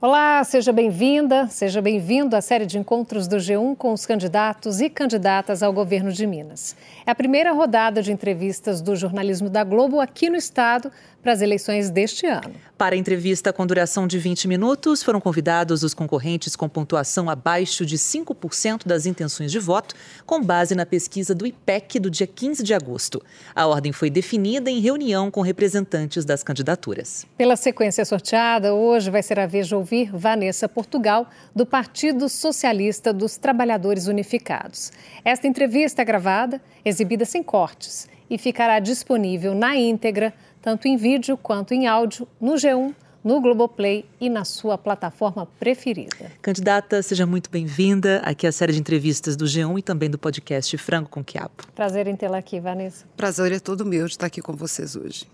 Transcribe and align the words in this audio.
Olá, 0.00 0.44
seja 0.44 0.72
bem-vinda, 0.72 1.48
seja 1.48 1.82
bem-vindo 1.82 2.36
à 2.36 2.40
série 2.40 2.66
de 2.66 2.78
encontros 2.78 3.26
do 3.26 3.34
G1 3.34 3.76
com 3.76 3.92
os 3.92 4.06
candidatos 4.06 4.80
e 4.80 4.88
candidatas 4.88 5.60
ao 5.60 5.72
governo 5.72 6.12
de 6.12 6.24
Minas. 6.24 6.76
É 7.04 7.10
a 7.10 7.16
primeira 7.16 7.50
rodada 7.50 8.00
de 8.00 8.12
entrevistas 8.12 8.80
do 8.80 8.94
jornalismo 8.94 9.50
da 9.50 9.64
Globo 9.64 9.98
aqui 9.98 10.30
no 10.30 10.36
estado 10.36 10.92
para 11.28 11.34
as 11.34 11.42
eleições 11.42 11.90
deste 11.90 12.26
ano. 12.26 12.54
Para 12.78 12.94
a 12.94 12.98
entrevista 12.98 13.52
com 13.52 13.66
duração 13.66 14.06
de 14.06 14.18
20 14.18 14.48
minutos, 14.48 15.02
foram 15.02 15.20
convidados 15.20 15.82
os 15.82 15.92
concorrentes 15.92 16.56
com 16.56 16.66
pontuação 16.66 17.28
abaixo 17.28 17.84
de 17.84 17.98
5% 17.98 18.86
das 18.86 19.04
intenções 19.04 19.52
de 19.52 19.58
voto, 19.58 19.94
com 20.24 20.42
base 20.42 20.74
na 20.74 20.86
pesquisa 20.86 21.34
do 21.34 21.46
IPEC 21.46 22.00
do 22.00 22.08
dia 22.08 22.26
15 22.26 22.62
de 22.62 22.72
agosto. 22.72 23.22
A 23.54 23.66
ordem 23.66 23.92
foi 23.92 24.08
definida 24.08 24.70
em 24.70 24.80
reunião 24.80 25.30
com 25.30 25.42
representantes 25.42 26.24
das 26.24 26.42
candidaturas. 26.42 27.26
Pela 27.36 27.56
sequência 27.56 28.06
sorteada, 28.06 28.72
hoje 28.72 29.10
vai 29.10 29.22
ser 29.22 29.38
a 29.38 29.46
vez 29.46 29.68
de 29.68 29.74
ouvir 29.74 30.10
Vanessa 30.10 30.66
Portugal, 30.66 31.28
do 31.54 31.66
Partido 31.66 32.26
Socialista 32.26 33.12
dos 33.12 33.36
Trabalhadores 33.36 34.06
Unificados. 34.06 34.92
Esta 35.22 35.46
entrevista 35.46 36.00
é 36.00 36.06
gravada, 36.06 36.58
exibida 36.86 37.26
sem 37.26 37.42
cortes 37.42 38.08
e 38.30 38.36
ficará 38.36 38.78
disponível 38.78 39.54
na 39.54 39.76
íntegra 39.76 40.34
tanto 40.60 40.86
em 40.86 40.96
vídeo 40.96 41.36
quanto 41.36 41.72
em 41.72 41.86
áudio, 41.86 42.26
no 42.40 42.54
G1, 42.54 42.94
no 43.22 43.40
Globoplay 43.40 44.04
e 44.20 44.30
na 44.30 44.44
sua 44.44 44.78
plataforma 44.78 45.46
preferida. 45.58 46.30
Candidata, 46.40 47.02
seja 47.02 47.26
muito 47.26 47.50
bem-vinda 47.50 48.20
aqui 48.24 48.46
à 48.46 48.52
série 48.52 48.72
de 48.72 48.80
entrevistas 48.80 49.36
do 49.36 49.44
G1 49.44 49.78
e 49.78 49.82
também 49.82 50.08
do 50.08 50.18
podcast 50.18 50.76
Frango 50.78 51.08
com 51.08 51.22
Quiabo. 51.22 51.54
Prazer 51.74 52.06
em 52.06 52.16
tê-la 52.16 52.38
aqui, 52.38 52.60
Vanessa. 52.60 53.04
Prazer 53.16 53.52
é 53.52 53.58
todo 53.58 53.84
meu 53.84 54.06
de 54.06 54.12
estar 54.12 54.26
aqui 54.26 54.40
com 54.40 54.52
vocês 54.52 54.96
hoje. 54.96 55.26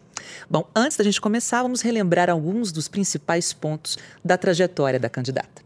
Bom, 0.49 0.67
antes 0.75 0.97
da 0.97 1.05
gente 1.05 1.21
começar, 1.21 1.63
vamos 1.63 1.83
relembrar 1.83 2.31
alguns 2.31 2.73
dos 2.73 2.89
principais 2.89 3.53
pontos 3.53 3.99
da 4.25 4.37
trajetória 4.37 4.99
da 4.99 5.09
candidata. 5.09 5.64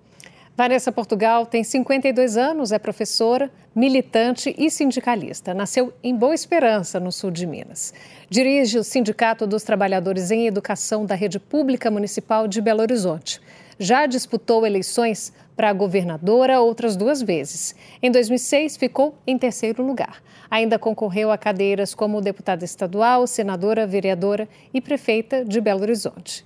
Vanessa 0.58 0.90
Portugal 0.90 1.46
tem 1.46 1.62
52 1.62 2.36
anos, 2.36 2.72
é 2.72 2.80
professora, 2.80 3.48
militante 3.72 4.52
e 4.58 4.68
sindicalista. 4.68 5.54
Nasceu 5.54 5.92
em 6.02 6.12
Boa 6.12 6.34
Esperança, 6.34 6.98
no 6.98 7.12
sul 7.12 7.30
de 7.30 7.46
Minas. 7.46 7.94
Dirige 8.28 8.76
o 8.76 8.82
Sindicato 8.82 9.46
dos 9.46 9.62
Trabalhadores 9.62 10.32
em 10.32 10.48
Educação 10.48 11.06
da 11.06 11.14
Rede 11.14 11.38
Pública 11.38 11.92
Municipal 11.92 12.48
de 12.48 12.60
Belo 12.60 12.80
Horizonte. 12.80 13.40
Já 13.78 14.04
disputou 14.06 14.66
eleições 14.66 15.32
para 15.54 15.72
governadora 15.72 16.60
outras 16.60 16.96
duas 16.96 17.22
vezes. 17.22 17.76
Em 18.02 18.10
2006, 18.10 18.76
ficou 18.76 19.14
em 19.24 19.38
terceiro 19.38 19.86
lugar. 19.86 20.20
Ainda 20.50 20.76
concorreu 20.76 21.30
a 21.30 21.38
cadeiras 21.38 21.94
como 21.94 22.20
deputada 22.20 22.64
estadual, 22.64 23.28
senadora, 23.28 23.86
vereadora 23.86 24.48
e 24.74 24.80
prefeita 24.80 25.44
de 25.44 25.60
Belo 25.60 25.82
Horizonte. 25.82 26.44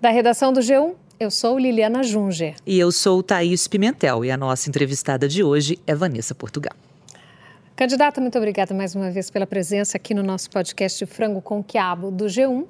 Da 0.00 0.08
redação 0.08 0.50
do 0.50 0.60
G1, 0.60 0.94
eu 1.20 1.30
sou 1.30 1.58
Liliana 1.58 2.02
Junger. 2.02 2.54
E 2.66 2.78
eu 2.78 2.90
sou 2.90 3.22
Thaís 3.22 3.68
Pimentel. 3.68 4.24
E 4.24 4.30
a 4.30 4.38
nossa 4.38 4.70
entrevistada 4.70 5.28
de 5.28 5.44
hoje 5.44 5.78
é 5.86 5.94
Vanessa 5.94 6.34
Portugal. 6.34 6.72
Candidata, 7.76 8.22
muito 8.22 8.38
obrigada 8.38 8.74
mais 8.74 8.94
uma 8.94 9.10
vez 9.10 9.30
pela 9.30 9.46
presença 9.46 9.98
aqui 9.98 10.14
no 10.14 10.22
nosso 10.22 10.48
podcast 10.48 11.04
Frango 11.04 11.42
com 11.42 11.62
Quiabo 11.62 12.10
do 12.10 12.24
G1. 12.24 12.64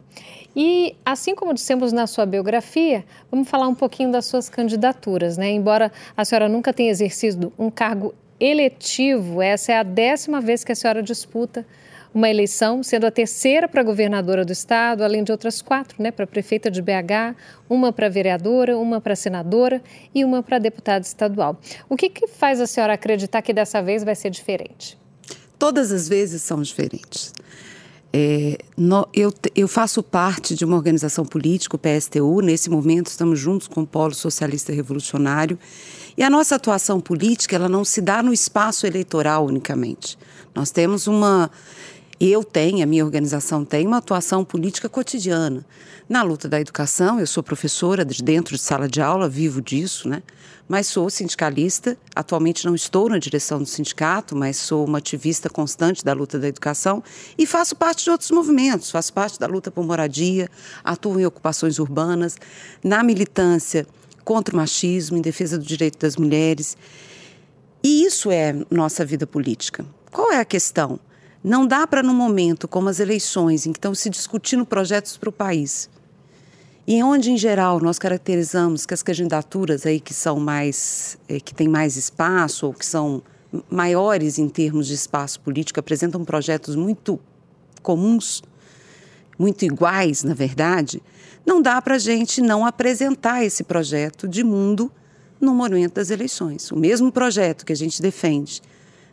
E 0.54 0.96
assim 1.04 1.32
como 1.32 1.54
dissemos 1.54 1.92
na 1.92 2.08
sua 2.08 2.26
biografia, 2.26 3.04
vamos 3.30 3.48
falar 3.48 3.68
um 3.68 3.74
pouquinho 3.74 4.10
das 4.10 4.26
suas 4.26 4.48
candidaturas, 4.48 5.36
né? 5.36 5.52
Embora 5.52 5.92
a 6.16 6.24
senhora 6.24 6.48
nunca 6.48 6.72
tenha 6.72 6.90
exercido 6.90 7.52
um 7.56 7.70
cargo 7.70 8.12
eletivo, 8.40 9.40
essa 9.40 9.72
é 9.72 9.78
a 9.78 9.84
décima 9.84 10.40
vez 10.40 10.64
que 10.64 10.72
a 10.72 10.74
senhora 10.74 11.04
disputa 11.04 11.64
uma 12.12 12.28
eleição, 12.28 12.82
sendo 12.82 13.06
a 13.06 13.10
terceira 13.10 13.68
para 13.68 13.82
governadora 13.82 14.44
do 14.44 14.52
estado, 14.52 15.04
além 15.04 15.22
de 15.22 15.30
outras 15.30 15.62
quatro, 15.62 16.02
né, 16.02 16.10
para 16.10 16.26
prefeita 16.26 16.70
de 16.70 16.82
BH, 16.82 17.36
uma 17.68 17.92
para 17.92 18.08
vereadora, 18.08 18.76
uma 18.76 19.00
para 19.00 19.14
senadora 19.14 19.82
e 20.14 20.24
uma 20.24 20.42
para 20.42 20.58
deputada 20.58 21.04
estadual. 21.04 21.58
O 21.88 21.96
que, 21.96 22.08
que 22.08 22.26
faz 22.26 22.60
a 22.60 22.66
senhora 22.66 22.94
acreditar 22.94 23.42
que 23.42 23.52
dessa 23.52 23.80
vez 23.80 24.02
vai 24.02 24.14
ser 24.14 24.30
diferente? 24.30 24.98
Todas 25.58 25.92
as 25.92 26.08
vezes 26.08 26.42
são 26.42 26.60
diferentes. 26.62 27.32
É, 28.12 28.58
no, 28.76 29.06
eu, 29.14 29.32
eu, 29.54 29.68
faço 29.68 30.02
parte 30.02 30.56
de 30.56 30.64
uma 30.64 30.76
organização 30.76 31.24
política, 31.24 31.76
o 31.76 31.78
PSTU. 31.78 32.40
Nesse 32.40 32.68
momento, 32.68 33.06
estamos 33.06 33.38
juntos 33.38 33.68
com 33.68 33.82
o 33.82 33.86
Polo 33.86 34.14
Socialista 34.14 34.72
Revolucionário. 34.72 35.56
E 36.16 36.22
a 36.24 36.28
nossa 36.30 36.56
atuação 36.56 37.00
política 37.00 37.54
ela 37.54 37.68
não 37.68 37.84
se 37.84 38.00
dá 38.00 38.20
no 38.20 38.32
espaço 38.32 38.84
eleitoral 38.84 39.46
unicamente. 39.46 40.18
Nós 40.52 40.72
temos 40.72 41.06
uma 41.06 41.50
eu 42.20 42.44
tenho, 42.44 42.82
a 42.82 42.86
minha 42.86 43.02
organização 43.02 43.64
tem 43.64 43.86
uma 43.86 43.96
atuação 43.96 44.44
política 44.44 44.90
cotidiana. 44.90 45.64
Na 46.06 46.22
luta 46.22 46.50
da 46.50 46.60
educação, 46.60 47.18
eu 47.18 47.26
sou 47.26 47.42
professora 47.42 48.04
de 48.04 48.22
dentro 48.22 48.56
de 48.56 48.60
sala 48.60 48.86
de 48.86 49.00
aula, 49.00 49.26
vivo 49.26 49.62
disso, 49.62 50.06
né? 50.06 50.22
Mas 50.68 50.86
sou 50.86 51.08
sindicalista, 51.08 51.96
atualmente 52.14 52.66
não 52.66 52.74
estou 52.74 53.08
na 53.08 53.16
direção 53.16 53.58
do 53.58 53.66
sindicato, 53.66 54.36
mas 54.36 54.58
sou 54.58 54.84
uma 54.84 54.98
ativista 54.98 55.48
constante 55.48 56.04
da 56.04 56.12
luta 56.12 56.38
da 56.38 56.46
educação 56.46 57.02
e 57.38 57.46
faço 57.46 57.74
parte 57.74 58.04
de 58.04 58.10
outros 58.10 58.30
movimentos, 58.30 58.90
faço 58.90 59.12
parte 59.12 59.38
da 59.38 59.46
luta 59.46 59.70
por 59.70 59.84
moradia, 59.84 60.48
atuo 60.84 61.18
em 61.18 61.24
ocupações 61.24 61.78
urbanas, 61.78 62.36
na 62.84 63.02
militância 63.02 63.86
contra 64.24 64.54
o 64.54 64.58
machismo, 64.58 65.16
em 65.16 65.22
defesa 65.22 65.56
do 65.56 65.64
direito 65.64 65.98
das 65.98 66.16
mulheres. 66.16 66.76
E 67.82 68.04
isso 68.04 68.30
é 68.30 68.54
nossa 68.70 69.04
vida 69.06 69.26
política. 69.26 69.86
Qual 70.12 70.30
é 70.30 70.38
a 70.38 70.44
questão? 70.44 71.00
Não 71.42 71.66
dá 71.66 71.86
para, 71.86 72.02
num 72.02 72.14
momento 72.14 72.68
como 72.68 72.90
as 72.90 73.00
eleições, 73.00 73.66
em 73.66 73.72
que 73.72 73.78
estão 73.78 73.94
se 73.94 74.10
discutindo 74.10 74.66
projetos 74.66 75.16
para 75.16 75.30
o 75.30 75.32
país, 75.32 75.88
e 76.86 77.02
onde, 77.02 77.30
em 77.30 77.36
geral, 77.36 77.80
nós 77.80 77.98
caracterizamos 77.98 78.84
que 78.84 78.92
as 78.92 79.02
candidaturas 79.02 79.86
aí 79.86 80.00
que 80.00 80.12
são 80.12 80.38
mais, 80.38 81.16
eh, 81.28 81.40
que 81.40 81.54
têm 81.54 81.68
mais 81.68 81.96
espaço 81.96 82.66
ou 82.66 82.74
que 82.74 82.84
são 82.84 83.22
maiores 83.70 84.38
em 84.38 84.48
termos 84.48 84.86
de 84.86 84.94
espaço 84.94 85.40
político, 85.40 85.80
apresentam 85.80 86.24
projetos 86.24 86.76
muito 86.76 87.18
comuns, 87.82 88.42
muito 89.38 89.64
iguais, 89.64 90.22
na 90.22 90.34
verdade, 90.34 91.02
não 91.46 91.62
dá 91.62 91.80
para 91.80 91.94
a 91.94 91.98
gente 91.98 92.42
não 92.42 92.66
apresentar 92.66 93.44
esse 93.44 93.64
projeto 93.64 94.28
de 94.28 94.44
mundo 94.44 94.92
no 95.40 95.54
momento 95.54 95.94
das 95.94 96.10
eleições. 96.10 96.70
O 96.70 96.76
mesmo 96.76 97.10
projeto 97.10 97.64
que 97.64 97.72
a 97.72 97.76
gente 97.76 98.02
defende 98.02 98.60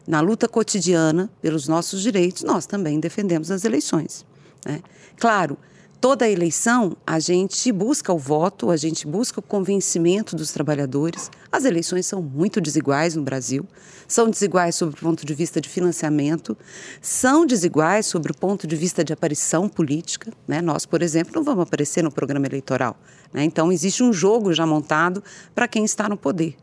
na 0.07 0.21
luta 0.21 0.47
cotidiana 0.47 1.29
pelos 1.41 1.67
nossos 1.67 2.01
direitos, 2.01 2.43
nós 2.43 2.65
também 2.65 2.99
defendemos 2.99 3.51
as 3.51 3.65
eleições. 3.65 4.25
Né? 4.65 4.81
Claro, 5.19 5.57
toda 5.99 6.29
eleição 6.29 6.95
a 7.05 7.19
gente 7.19 7.71
busca 7.71 8.13
o 8.13 8.17
voto, 8.17 8.69
a 8.69 8.77
gente 8.77 9.07
busca 9.07 9.39
o 9.39 9.43
convencimento 9.43 10.35
dos 10.35 10.51
trabalhadores. 10.51 11.29
As 11.51 11.65
eleições 11.65 12.05
são 12.05 12.21
muito 12.21 12.61
desiguais 12.61 13.15
no 13.15 13.23
Brasil, 13.23 13.65
são 14.07 14.29
desiguais 14.29 14.75
sob 14.75 14.93
o 14.93 14.97
ponto 14.97 15.25
de 15.25 15.33
vista 15.33 15.59
de 15.59 15.67
financiamento, 15.67 16.57
são 17.01 17.45
desiguais 17.45 18.05
sob 18.05 18.29
o 18.29 18.37
ponto 18.37 18.67
de 18.67 18.75
vista 18.75 19.03
de 19.03 19.11
aparição 19.11 19.67
política. 19.67 20.31
Né? 20.47 20.61
Nós, 20.61 20.85
por 20.85 21.01
exemplo, 21.01 21.33
não 21.35 21.43
vamos 21.43 21.63
aparecer 21.63 22.03
no 22.03 22.11
programa 22.11 22.45
eleitoral. 22.45 22.95
Né? 23.33 23.43
Então, 23.43 23.71
existe 23.71 24.03
um 24.03 24.13
jogo 24.13 24.53
já 24.53 24.65
montado 24.65 25.23
para 25.53 25.67
quem 25.67 25.83
está 25.83 26.07
no 26.07 26.17
poder. 26.17 26.55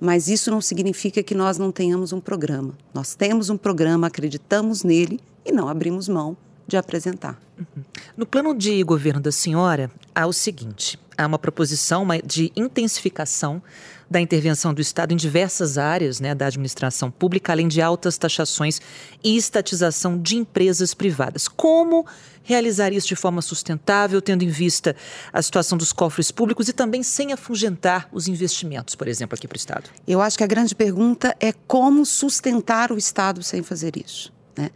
Mas 0.00 0.28
isso 0.28 0.50
não 0.50 0.60
significa 0.60 1.22
que 1.22 1.34
nós 1.34 1.58
não 1.58 1.72
tenhamos 1.72 2.12
um 2.12 2.20
programa. 2.20 2.74
Nós 2.94 3.14
temos 3.14 3.50
um 3.50 3.56
programa, 3.56 4.06
acreditamos 4.06 4.84
nele 4.84 5.20
e 5.44 5.52
não 5.52 5.68
abrimos 5.68 6.08
mão 6.08 6.36
de 6.66 6.76
apresentar. 6.76 7.40
Uhum. 7.58 7.82
No 8.16 8.26
plano 8.26 8.54
de 8.54 8.82
governo 8.82 9.20
da 9.20 9.32
senhora, 9.32 9.90
há 10.14 10.26
o 10.26 10.32
seguinte: 10.32 10.98
há 11.16 11.26
uma 11.26 11.38
proposição 11.38 12.06
de 12.24 12.52
intensificação 12.56 13.62
da 14.08 14.20
intervenção 14.20 14.72
do 14.72 14.80
Estado 14.80 15.12
em 15.12 15.16
diversas 15.16 15.78
áreas 15.78 16.20
né, 16.20 16.34
da 16.34 16.46
administração 16.46 17.10
pública, 17.10 17.52
além 17.52 17.66
de 17.66 17.82
altas 17.82 18.16
taxações 18.16 18.80
e 19.22 19.36
estatização 19.36 20.16
de 20.20 20.36
empresas 20.36 20.94
privadas. 20.94 21.48
Como 21.48 22.06
realizar 22.42 22.92
isso 22.92 23.08
de 23.08 23.16
forma 23.16 23.42
sustentável, 23.42 24.22
tendo 24.22 24.44
em 24.44 24.48
vista 24.48 24.94
a 25.32 25.42
situação 25.42 25.76
dos 25.76 25.92
cofres 25.92 26.30
públicos 26.30 26.68
e 26.68 26.72
também 26.72 27.02
sem 27.02 27.32
afugentar 27.32 28.08
os 28.12 28.28
investimentos, 28.28 28.94
por 28.94 29.08
exemplo, 29.08 29.34
aqui 29.34 29.48
para 29.48 29.56
o 29.56 29.58
Estado? 29.58 29.90
Eu 30.06 30.20
acho 30.20 30.38
que 30.38 30.44
a 30.44 30.46
grande 30.46 30.74
pergunta 30.74 31.36
é 31.40 31.52
como 31.66 32.06
sustentar 32.06 32.92
o 32.92 32.98
Estado 32.98 33.42
sem 33.42 33.62
fazer 33.62 33.96
isso. 33.96 34.35
Né? 34.56 34.70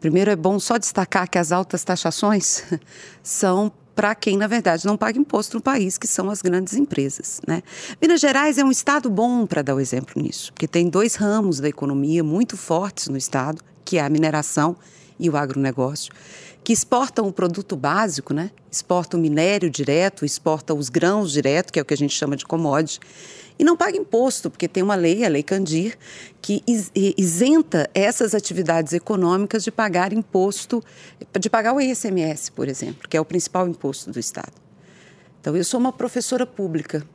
Primeiro, 0.00 0.30
é 0.30 0.36
bom 0.36 0.58
só 0.58 0.78
destacar 0.78 1.28
que 1.28 1.38
as 1.38 1.52
altas 1.52 1.82
taxações 1.84 2.64
são 3.22 3.72
para 3.94 4.14
quem, 4.14 4.36
na 4.36 4.46
verdade, 4.46 4.86
não 4.86 4.96
paga 4.96 5.18
imposto 5.18 5.56
no 5.56 5.62
país, 5.62 5.96
que 5.96 6.06
são 6.06 6.28
as 6.28 6.42
grandes 6.42 6.74
empresas. 6.74 7.40
Né? 7.46 7.62
Minas 8.02 8.20
Gerais 8.20 8.58
é 8.58 8.64
um 8.64 8.70
estado 8.70 9.08
bom 9.08 9.46
para 9.46 9.62
dar 9.62 9.74
o 9.74 9.80
exemplo 9.80 10.20
nisso, 10.20 10.52
porque 10.52 10.66
tem 10.66 10.88
dois 10.88 11.14
ramos 11.14 11.60
da 11.60 11.68
economia 11.68 12.24
muito 12.24 12.56
fortes 12.56 13.08
no 13.08 13.16
estado, 13.16 13.62
que 13.84 13.98
é 13.98 14.02
a 14.02 14.08
mineração 14.08 14.76
e 15.18 15.30
o 15.30 15.36
agronegócio, 15.36 16.12
que 16.64 16.72
exportam 16.72 17.28
o 17.28 17.32
produto 17.32 17.76
básico, 17.76 18.34
né? 18.34 18.50
exportam 18.70 19.20
o 19.20 19.22
minério 19.22 19.70
direto, 19.70 20.24
exportam 20.24 20.76
os 20.76 20.88
grãos 20.88 21.30
direto, 21.30 21.72
que 21.72 21.78
é 21.78 21.82
o 21.82 21.84
que 21.84 21.94
a 21.94 21.96
gente 21.96 22.14
chama 22.14 22.36
de 22.36 22.44
commodity, 22.44 22.98
e 23.58 23.64
não 23.64 23.76
paga 23.76 23.96
imposto, 23.96 24.50
porque 24.50 24.66
tem 24.66 24.82
uma 24.82 24.94
lei, 24.94 25.24
a 25.24 25.28
Lei 25.28 25.42
Candir, 25.42 25.96
que 26.42 26.62
isenta 27.16 27.88
essas 27.94 28.34
atividades 28.34 28.92
econômicas 28.92 29.62
de 29.62 29.70
pagar 29.70 30.12
imposto, 30.12 30.82
de 31.38 31.48
pagar 31.48 31.72
o 31.72 31.80
ICMS, 31.80 32.50
por 32.50 32.68
exemplo, 32.68 33.08
que 33.08 33.16
é 33.16 33.20
o 33.20 33.24
principal 33.24 33.68
imposto 33.68 34.10
do 34.10 34.18
Estado. 34.18 34.52
Então, 35.40 35.54
eu 35.54 35.64
sou 35.64 35.78
uma 35.78 35.92
professora 35.92 36.46
pública. 36.46 37.06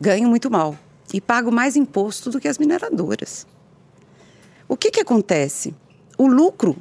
ganho 0.00 0.28
muito 0.28 0.50
mal 0.50 0.76
e 1.12 1.20
pago 1.20 1.50
mais 1.50 1.76
imposto 1.76 2.30
do 2.30 2.40
que 2.40 2.48
as 2.48 2.58
mineradoras. 2.58 3.46
O 4.68 4.76
que, 4.76 4.90
que 4.90 5.00
acontece? 5.00 5.74
O 6.16 6.26
lucro 6.26 6.76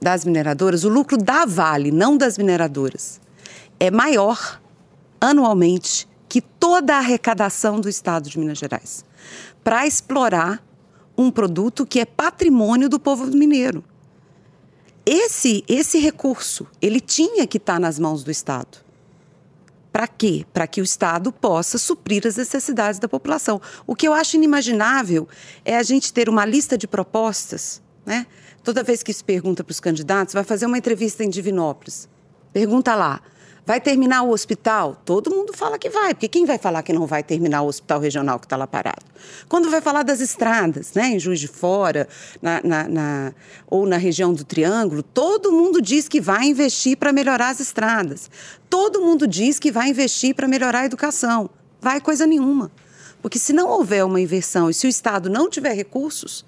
das 0.00 0.24
mineradoras, 0.24 0.84
o 0.84 0.88
lucro 0.88 1.16
da 1.16 1.44
Vale, 1.44 1.90
não 1.90 2.16
das 2.16 2.38
mineradoras, 2.38 3.20
é 3.78 3.90
maior 3.90 4.60
anualmente 5.20 6.07
que 6.28 6.40
toda 6.40 6.94
a 6.94 6.98
arrecadação 6.98 7.80
do 7.80 7.88
Estado 7.88 8.28
de 8.28 8.38
Minas 8.38 8.58
Gerais 8.58 9.04
para 9.64 9.86
explorar 9.86 10.62
um 11.16 11.30
produto 11.30 11.84
que 11.84 11.98
é 11.98 12.04
patrimônio 12.04 12.88
do 12.88 13.00
povo 13.00 13.26
mineiro. 13.26 13.82
Esse, 15.04 15.64
esse 15.66 15.98
recurso, 15.98 16.66
ele 16.80 17.00
tinha 17.00 17.46
que 17.46 17.56
estar 17.56 17.74
tá 17.74 17.80
nas 17.80 17.98
mãos 17.98 18.22
do 18.22 18.30
Estado. 18.30 18.78
Para 19.90 20.06
quê? 20.06 20.46
Para 20.52 20.66
que 20.66 20.80
o 20.80 20.84
Estado 20.84 21.32
possa 21.32 21.78
suprir 21.78 22.26
as 22.26 22.36
necessidades 22.36 23.00
da 23.00 23.08
população. 23.08 23.60
O 23.86 23.96
que 23.96 24.06
eu 24.06 24.12
acho 24.12 24.36
inimaginável 24.36 25.26
é 25.64 25.76
a 25.76 25.82
gente 25.82 26.12
ter 26.12 26.28
uma 26.28 26.44
lista 26.44 26.78
de 26.78 26.86
propostas, 26.86 27.82
né? 28.04 28.26
Toda 28.62 28.82
vez 28.82 29.02
que 29.02 29.12
se 29.12 29.24
pergunta 29.24 29.64
para 29.64 29.72
os 29.72 29.80
candidatos, 29.80 30.34
vai 30.34 30.44
fazer 30.44 30.66
uma 30.66 30.78
entrevista 30.78 31.24
em 31.24 31.30
Divinópolis. 31.30 32.08
Pergunta 32.52 32.94
lá, 32.94 33.22
Vai 33.68 33.82
terminar 33.82 34.22
o 34.22 34.30
hospital? 34.30 34.96
Todo 35.04 35.30
mundo 35.30 35.52
fala 35.52 35.78
que 35.78 35.90
vai, 35.90 36.14
porque 36.14 36.26
quem 36.26 36.46
vai 36.46 36.56
falar 36.56 36.82
que 36.82 36.90
não 36.90 37.06
vai 37.06 37.22
terminar 37.22 37.60
o 37.60 37.66
hospital 37.66 38.00
regional 38.00 38.38
que 38.38 38.46
está 38.46 38.56
lá 38.56 38.66
parado? 38.66 39.04
Quando 39.46 39.70
vai 39.70 39.82
falar 39.82 40.04
das 40.04 40.22
estradas, 40.22 40.94
né, 40.94 41.08
em 41.08 41.18
Juiz 41.18 41.38
de 41.38 41.48
Fora, 41.48 42.08
na, 42.40 42.62
na, 42.64 42.88
na, 42.88 43.34
ou 43.66 43.84
na 43.84 43.98
região 43.98 44.32
do 44.32 44.42
Triângulo, 44.42 45.02
todo 45.02 45.52
mundo 45.52 45.82
diz 45.82 46.08
que 46.08 46.18
vai 46.18 46.46
investir 46.46 46.96
para 46.96 47.12
melhorar 47.12 47.50
as 47.50 47.60
estradas. 47.60 48.30
Todo 48.70 49.02
mundo 49.02 49.26
diz 49.26 49.58
que 49.58 49.70
vai 49.70 49.90
investir 49.90 50.34
para 50.34 50.48
melhorar 50.48 50.80
a 50.80 50.86
educação. 50.86 51.50
Vai 51.78 52.00
coisa 52.00 52.26
nenhuma. 52.26 52.70
Porque 53.20 53.38
se 53.38 53.52
não 53.52 53.68
houver 53.68 54.02
uma 54.02 54.18
inversão 54.18 54.70
e 54.70 54.72
se 54.72 54.86
o 54.86 54.88
Estado 54.88 55.28
não 55.28 55.50
tiver 55.50 55.74
recursos, 55.74 56.42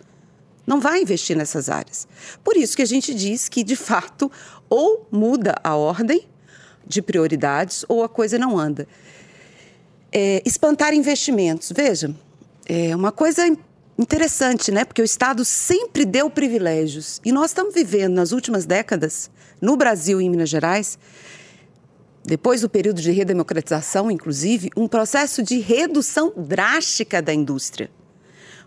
não 0.66 0.81
vai 0.81 1.02
investir 1.02 1.37
nessas 1.37 1.69
áreas. 1.69 2.08
Por 2.43 2.56
isso 2.56 2.75
que 2.75 2.82
a 2.82 2.87
gente 2.87 3.12
diz 3.12 3.46
que, 3.46 3.62
de 3.62 3.76
fato, 3.76 4.32
ou 4.70 5.06
muda 5.12 5.55
a 5.62 5.76
ordem 5.76 6.30
de 6.87 7.00
prioridades 7.03 7.85
ou 7.88 8.03
a 8.03 8.09
coisa 8.09 8.38
não 8.38 8.59
anda. 8.59 8.87
É, 10.12 10.43
espantar 10.44 10.93
investimentos. 10.93 11.73
Veja, 11.75 12.15
é 12.67 12.94
uma 12.94 13.12
coisa 13.12 13.47
interessante, 13.99 14.73
né? 14.73 14.85
Porque 14.85 15.03
o 15.03 15.05
Estado 15.05 15.44
sempre 15.44 16.05
deu 16.05 16.31
privilégios. 16.31 17.21
E 17.25 17.31
nós 17.31 17.50
estamos 17.50 17.75
vivendo 17.75 18.15
nas 18.15 18.32
últimas 18.32 18.65
décadas, 18.65 19.31
no 19.61 19.77
Brasil 19.77 20.21
e 20.21 20.25
em 20.25 20.31
Minas 20.31 20.49
Gerais, 20.49 20.99
depois 22.25 22.61
do 22.61 22.69
período 22.69 23.00
de 23.00 23.11
redemocratização, 23.11 24.11
inclusive, 24.11 24.71
um 24.76 24.87
processo 24.87 25.43
de 25.43 25.59
redução 25.59 26.33
drástica 26.37 27.21
da 27.21 27.33
indústria. 27.33 27.91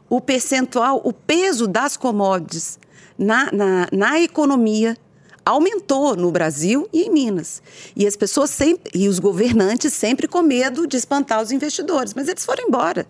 O 0.09 0.19
percentual, 0.21 1.01
o 1.03 1.13
peso 1.13 1.67
das 1.67 1.97
commodities 1.97 2.79
na, 3.17 3.51
na, 3.51 3.87
na 3.91 4.19
economia 4.19 4.97
aumentou 5.45 6.15
no 6.15 6.31
Brasil 6.31 6.87
e 6.91 7.03
em 7.03 7.09
Minas. 7.11 7.61
E 7.95 8.07
as 8.07 8.15
pessoas 8.15 8.49
sempre, 8.49 8.91
e 8.93 9.07
os 9.07 9.19
governantes 9.19 9.93
sempre 9.93 10.27
com 10.27 10.41
medo 10.41 10.87
de 10.87 10.97
espantar 10.97 11.41
os 11.41 11.51
investidores, 11.51 12.13
mas 12.13 12.27
eles 12.27 12.45
foram 12.45 12.67
embora, 12.67 13.07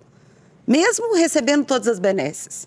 mesmo 0.65 1.15
recebendo 1.15 1.65
todas 1.65 1.87
as 1.87 1.99
benesses. 1.99 2.65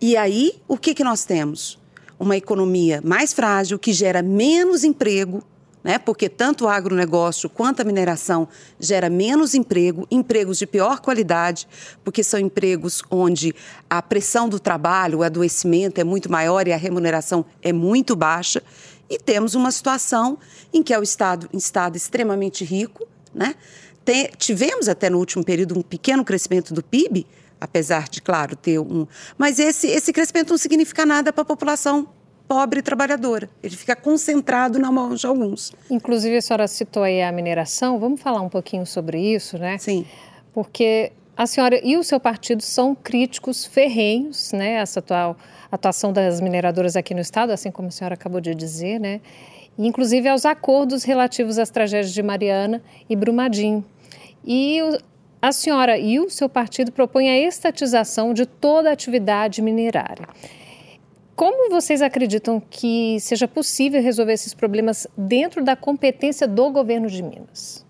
E 0.00 0.16
aí, 0.16 0.60
o 0.66 0.76
que, 0.76 0.94
que 0.94 1.04
nós 1.04 1.24
temos? 1.24 1.78
Uma 2.18 2.36
economia 2.36 3.00
mais 3.04 3.32
frágil, 3.32 3.78
que 3.78 3.92
gera 3.92 4.22
menos 4.22 4.84
emprego, 4.84 5.42
né? 5.82 5.98
porque 5.98 6.28
tanto 6.28 6.64
o 6.64 6.68
agronegócio 6.68 7.48
quanto 7.48 7.80
a 7.80 7.84
mineração 7.84 8.48
gera 8.78 9.10
menos 9.10 9.54
emprego, 9.54 10.06
empregos 10.10 10.58
de 10.58 10.66
pior 10.66 11.00
qualidade, 11.00 11.68
porque 12.04 12.22
são 12.22 12.38
empregos 12.38 13.02
onde 13.10 13.54
a 13.88 14.00
pressão 14.00 14.48
do 14.48 14.60
trabalho, 14.60 15.18
o 15.18 15.22
adoecimento 15.22 16.00
é 16.00 16.04
muito 16.04 16.30
maior 16.30 16.66
e 16.68 16.72
a 16.72 16.76
remuneração 16.76 17.44
é 17.60 17.72
muito 17.72 18.14
baixa. 18.14 18.62
E 19.10 19.18
temos 19.18 19.54
uma 19.54 19.70
situação 19.70 20.38
em 20.72 20.82
que 20.82 20.94
é 20.94 20.98
o 20.98 21.02
Estado, 21.02 21.48
um 21.52 21.58
Estado 21.58 21.96
extremamente 21.96 22.64
rico, 22.64 23.06
né? 23.34 23.54
Tem, 24.04 24.30
tivemos 24.36 24.88
até 24.88 25.08
no 25.08 25.18
último 25.18 25.44
período 25.44 25.78
um 25.78 25.82
pequeno 25.82 26.24
crescimento 26.24 26.74
do 26.74 26.82
PIB, 26.82 27.26
apesar 27.60 28.08
de, 28.08 28.20
claro, 28.20 28.56
ter 28.56 28.80
um. 28.80 29.06
Mas 29.38 29.58
esse, 29.58 29.86
esse 29.86 30.12
crescimento 30.12 30.50
não 30.50 30.58
significa 30.58 31.06
nada 31.06 31.32
para 31.32 31.42
a 31.42 31.44
população 31.44 32.08
pobre 32.52 32.82
trabalhadora. 32.82 33.48
Ele 33.62 33.74
fica 33.74 33.96
concentrado 33.96 34.78
na 34.78 34.92
mão 34.92 35.14
de 35.14 35.26
alguns. 35.26 35.72
Inclusive, 35.90 36.36
a 36.36 36.42
senhora 36.42 36.68
citou 36.68 37.02
aí 37.02 37.22
a 37.22 37.32
mineração. 37.32 37.98
Vamos 37.98 38.20
falar 38.20 38.42
um 38.42 38.48
pouquinho 38.50 38.84
sobre 38.84 39.18
isso, 39.18 39.56
né? 39.56 39.78
Sim. 39.78 40.04
Porque 40.52 41.12
a 41.34 41.46
senhora 41.46 41.80
e 41.82 41.96
o 41.96 42.04
seu 42.04 42.20
partido 42.20 42.62
são 42.62 42.94
críticos 42.94 43.64
ferrenhos, 43.64 44.52
né? 44.52 44.72
Essa 44.72 45.00
atual 45.00 45.34
atuação 45.70 46.12
das 46.12 46.42
mineradoras 46.42 46.94
aqui 46.94 47.14
no 47.14 47.22
estado, 47.22 47.52
assim 47.52 47.70
como 47.70 47.88
a 47.88 47.90
senhora 47.90 48.12
acabou 48.12 48.38
de 48.38 48.54
dizer, 48.54 49.00
né? 49.00 49.22
inclusive 49.78 50.28
aos 50.28 50.44
acordos 50.44 51.02
relativos 51.02 51.58
às 51.58 51.70
tragédias 51.70 52.12
de 52.12 52.22
Mariana 52.22 52.82
e 53.08 53.16
Brumadinho. 53.16 53.82
E 54.44 54.78
a 55.40 55.50
senhora 55.50 55.96
e 55.96 56.20
o 56.20 56.28
seu 56.28 56.50
partido 56.50 56.92
propõem 56.92 57.30
a 57.30 57.48
estatização 57.48 58.34
de 58.34 58.44
toda 58.44 58.90
a 58.90 58.92
atividade 58.92 59.62
minerária. 59.62 60.28
Como 61.42 61.70
vocês 61.70 62.00
acreditam 62.00 62.60
que 62.60 63.18
seja 63.18 63.48
possível 63.48 64.00
resolver 64.00 64.32
esses 64.32 64.54
problemas 64.54 65.08
dentro 65.18 65.64
da 65.64 65.74
competência 65.74 66.46
do 66.46 66.70
governo 66.70 67.08
de 67.08 67.20
Minas? 67.20 67.84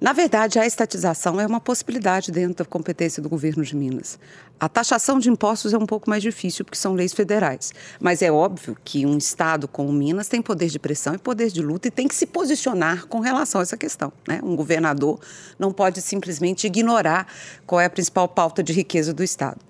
Na 0.00 0.14
verdade, 0.14 0.58
a 0.58 0.64
estatização 0.64 1.38
é 1.38 1.46
uma 1.46 1.60
possibilidade 1.60 2.32
dentro 2.32 2.64
da 2.64 2.64
competência 2.64 3.22
do 3.22 3.28
governo 3.28 3.62
de 3.62 3.76
Minas. 3.76 4.18
A 4.58 4.70
taxação 4.70 5.18
de 5.18 5.28
impostos 5.28 5.74
é 5.74 5.76
um 5.76 5.84
pouco 5.84 6.08
mais 6.08 6.22
difícil, 6.22 6.64
porque 6.64 6.78
são 6.78 6.94
leis 6.94 7.12
federais. 7.12 7.74
Mas 8.00 8.22
é 8.22 8.32
óbvio 8.32 8.74
que 8.82 9.04
um 9.04 9.18
Estado 9.18 9.68
como 9.68 9.92
Minas 9.92 10.26
tem 10.26 10.40
poder 10.40 10.70
de 10.70 10.78
pressão 10.78 11.14
e 11.14 11.18
poder 11.18 11.50
de 11.50 11.60
luta 11.60 11.88
e 11.88 11.90
tem 11.90 12.08
que 12.08 12.14
se 12.14 12.24
posicionar 12.24 13.06
com 13.06 13.20
relação 13.20 13.60
a 13.60 13.64
essa 13.64 13.76
questão. 13.76 14.10
Né? 14.26 14.40
Um 14.42 14.56
governador 14.56 15.20
não 15.58 15.70
pode 15.70 16.00
simplesmente 16.00 16.68
ignorar 16.68 17.26
qual 17.66 17.82
é 17.82 17.84
a 17.84 17.90
principal 17.90 18.26
pauta 18.26 18.62
de 18.62 18.72
riqueza 18.72 19.12
do 19.12 19.22
Estado. 19.22 19.60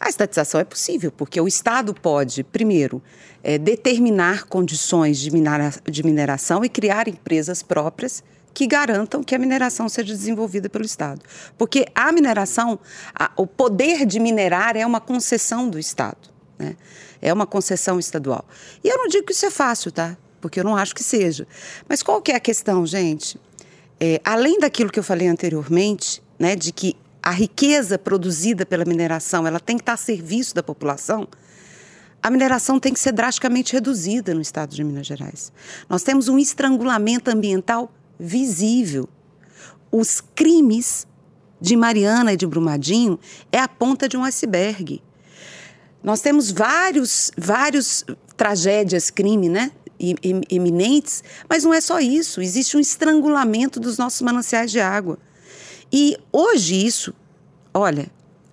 A 0.00 0.08
estatização 0.08 0.58
é 0.58 0.64
possível, 0.64 1.12
porque 1.12 1.38
o 1.38 1.46
Estado 1.46 1.92
pode, 1.92 2.42
primeiro, 2.42 3.02
é, 3.42 3.58
determinar 3.58 4.44
condições 4.44 5.18
de, 5.18 5.30
minera 5.30 5.70
de 5.84 6.02
mineração 6.02 6.64
e 6.64 6.70
criar 6.70 7.06
empresas 7.06 7.62
próprias 7.62 8.24
que 8.54 8.66
garantam 8.66 9.22
que 9.22 9.34
a 9.34 9.38
mineração 9.38 9.90
seja 9.90 10.14
desenvolvida 10.14 10.70
pelo 10.70 10.86
Estado. 10.86 11.20
Porque 11.58 11.86
a 11.94 12.10
mineração, 12.12 12.80
a, 13.14 13.30
o 13.36 13.46
poder 13.46 14.06
de 14.06 14.18
minerar 14.18 14.74
é 14.74 14.86
uma 14.86 15.00
concessão 15.02 15.68
do 15.68 15.78
Estado, 15.78 16.30
né? 16.58 16.76
é 17.20 17.30
uma 17.30 17.46
concessão 17.46 17.98
estadual. 17.98 18.44
E 18.82 18.88
eu 18.88 18.96
não 18.96 19.06
digo 19.06 19.26
que 19.26 19.32
isso 19.32 19.44
é 19.44 19.50
fácil, 19.50 19.92
tá? 19.92 20.16
Porque 20.40 20.58
eu 20.58 20.64
não 20.64 20.76
acho 20.76 20.94
que 20.94 21.04
seja. 21.04 21.46
Mas 21.86 22.02
qual 22.02 22.22
que 22.22 22.32
é 22.32 22.36
a 22.36 22.40
questão, 22.40 22.86
gente? 22.86 23.38
É, 24.00 24.18
além 24.24 24.58
daquilo 24.58 24.90
que 24.90 24.98
eu 24.98 25.04
falei 25.04 25.28
anteriormente, 25.28 26.22
né, 26.38 26.56
de 26.56 26.72
que 26.72 26.96
a 27.30 27.32
riqueza 27.32 27.96
produzida 27.96 28.66
pela 28.66 28.84
mineração 28.84 29.46
ela 29.46 29.60
tem 29.60 29.76
que 29.76 29.82
estar 29.82 29.92
a 29.92 29.96
serviço 29.96 30.52
da 30.52 30.64
população, 30.64 31.28
a 32.20 32.28
mineração 32.28 32.80
tem 32.80 32.92
que 32.92 32.98
ser 32.98 33.12
drasticamente 33.12 33.72
reduzida 33.72 34.34
no 34.34 34.40
estado 34.40 34.74
de 34.74 34.82
Minas 34.82 35.06
Gerais. 35.06 35.52
Nós 35.88 36.02
temos 36.02 36.26
um 36.26 36.36
estrangulamento 36.40 37.30
ambiental 37.30 37.94
visível. 38.18 39.08
Os 39.92 40.20
crimes 40.20 41.06
de 41.60 41.76
Mariana 41.76 42.32
e 42.32 42.36
de 42.36 42.48
Brumadinho 42.48 43.16
é 43.52 43.60
a 43.60 43.68
ponta 43.68 44.08
de 44.08 44.16
um 44.16 44.24
iceberg. 44.24 45.00
Nós 46.02 46.20
temos 46.20 46.50
vários, 46.50 47.30
vários 47.38 48.04
tragédias, 48.36 49.08
crime, 49.08 49.48
né? 49.48 49.70
Eminentes, 50.50 51.22
mas 51.48 51.62
não 51.62 51.72
é 51.72 51.80
só 51.80 52.00
isso. 52.00 52.42
Existe 52.42 52.76
um 52.76 52.80
estrangulamento 52.80 53.78
dos 53.78 53.98
nossos 53.98 54.20
mananciais 54.20 54.72
de 54.72 54.80
água. 54.80 55.16
E 55.92 56.16
hoje 56.32 56.86
isso, 56.86 57.14
olha, 57.72 58.06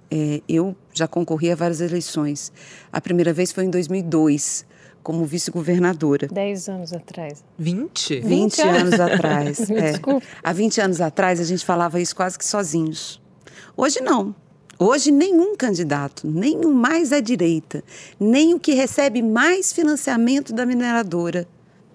é, 0.09 0.41
eu 0.47 0.75
já 0.93 1.07
concorri 1.07 1.51
a 1.51 1.55
várias 1.55 1.81
eleições. 1.81 2.51
A 2.91 3.01
primeira 3.01 3.33
vez 3.33 3.51
foi 3.51 3.65
em 3.65 3.69
2002, 3.69 4.65
como 5.03 5.25
vice-governadora. 5.25 6.27
Dez 6.27 6.67
anos 6.67 6.93
atrás. 6.93 7.43
Vinte? 7.57 8.19
Vinte 8.19 8.61
anos 8.61 8.99
atrás. 8.99 9.69
é. 9.71 9.91
Desculpa. 9.91 10.25
Há 10.43 10.53
20 10.53 10.81
anos 10.81 11.01
atrás 11.01 11.39
a 11.39 11.43
gente 11.43 11.65
falava 11.65 11.99
isso 11.99 12.15
quase 12.15 12.37
que 12.37 12.45
sozinhos. 12.45 13.21
Hoje 13.75 14.01
não. 14.01 14.35
Hoje 14.79 15.11
nenhum 15.11 15.55
candidato, 15.55 16.27
nem 16.27 16.63
o 16.63 16.71
mais 16.71 17.11
à 17.11 17.19
direita, 17.19 17.83
nem 18.19 18.53
o 18.53 18.59
que 18.59 18.73
recebe 18.73 19.23
mais 19.23 19.73
financiamento 19.73 20.53
da 20.53 20.65
mineradora 20.67 21.47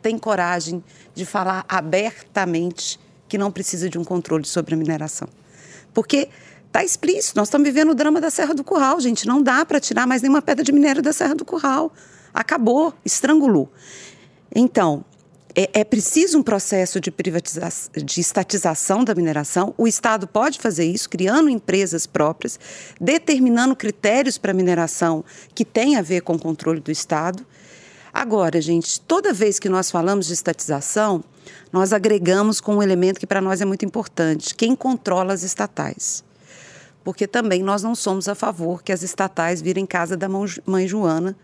tem 0.02 0.18
coragem 0.18 0.82
de 1.14 1.24
falar 1.24 1.64
abertamente 1.68 2.98
que 3.28 3.38
não 3.38 3.52
precisa 3.52 3.88
de 3.88 3.98
um 3.98 4.04
controle 4.04 4.44
sobre 4.44 4.74
a 4.74 4.76
mineração. 4.76 5.28
Porque 5.94 6.28
está 6.72 6.82
explícito, 6.82 7.36
nós 7.36 7.48
estamos 7.48 7.68
vivendo 7.68 7.90
o 7.90 7.94
drama 7.94 8.18
da 8.18 8.30
Serra 8.30 8.54
do 8.54 8.64
Curral, 8.64 8.98
gente. 8.98 9.26
Não 9.26 9.42
dá 9.42 9.64
para 9.64 9.78
tirar 9.78 10.06
mais 10.06 10.22
nenhuma 10.22 10.40
pedra 10.40 10.64
de 10.64 10.72
minério 10.72 11.02
da 11.02 11.12
Serra 11.12 11.34
do 11.34 11.44
Curral. 11.44 11.92
Acabou, 12.32 12.94
estrangulou. 13.04 13.70
Então, 14.54 15.04
é, 15.54 15.68
é, 15.80 15.84
preciso 15.84 16.38
um 16.38 16.42
processo 16.42 16.98
de 16.98 17.10
privatização, 17.10 17.90
de 17.94 18.20
estatização 18.22 19.04
da 19.04 19.14
mineração. 19.14 19.74
O 19.76 19.86
Estado 19.86 20.26
pode 20.26 20.58
fazer 20.58 20.86
isso, 20.86 21.10
criando 21.10 21.50
empresas 21.50 22.06
próprias, 22.06 22.58
determinando 22.98 23.76
critérios 23.76 24.38
para 24.38 24.54
mineração 24.54 25.22
que 25.54 25.66
tem 25.66 25.96
a 25.96 26.02
ver 26.02 26.22
com 26.22 26.36
o 26.36 26.38
controle 26.38 26.80
do 26.80 26.90
Estado. 26.90 27.46
Agora, 28.14 28.62
gente, 28.62 28.98
toda 28.98 29.30
vez 29.30 29.58
que 29.58 29.68
nós 29.68 29.90
falamos 29.90 30.26
de 30.26 30.32
estatização, 30.32 31.22
nós 31.70 31.92
agregamos 31.92 32.62
com 32.62 32.76
um 32.76 32.82
elemento 32.82 33.20
que 33.20 33.26
para 33.26 33.42
nós 33.42 33.60
é 33.60 33.66
muito 33.66 33.84
importante: 33.84 34.54
quem 34.54 34.74
controla 34.74 35.34
as 35.34 35.42
estatais. 35.42 36.24
Porque 37.04 37.26
também 37.26 37.62
nós 37.62 37.82
não 37.82 37.94
somos 37.94 38.28
a 38.28 38.34
favor 38.34 38.82
que 38.82 38.92
as 38.92 39.02
estatais 39.02 39.60
virem 39.60 39.84
casa 39.86 40.16
da 40.16 40.28
mãe 40.28 40.86
Joana 40.86 41.36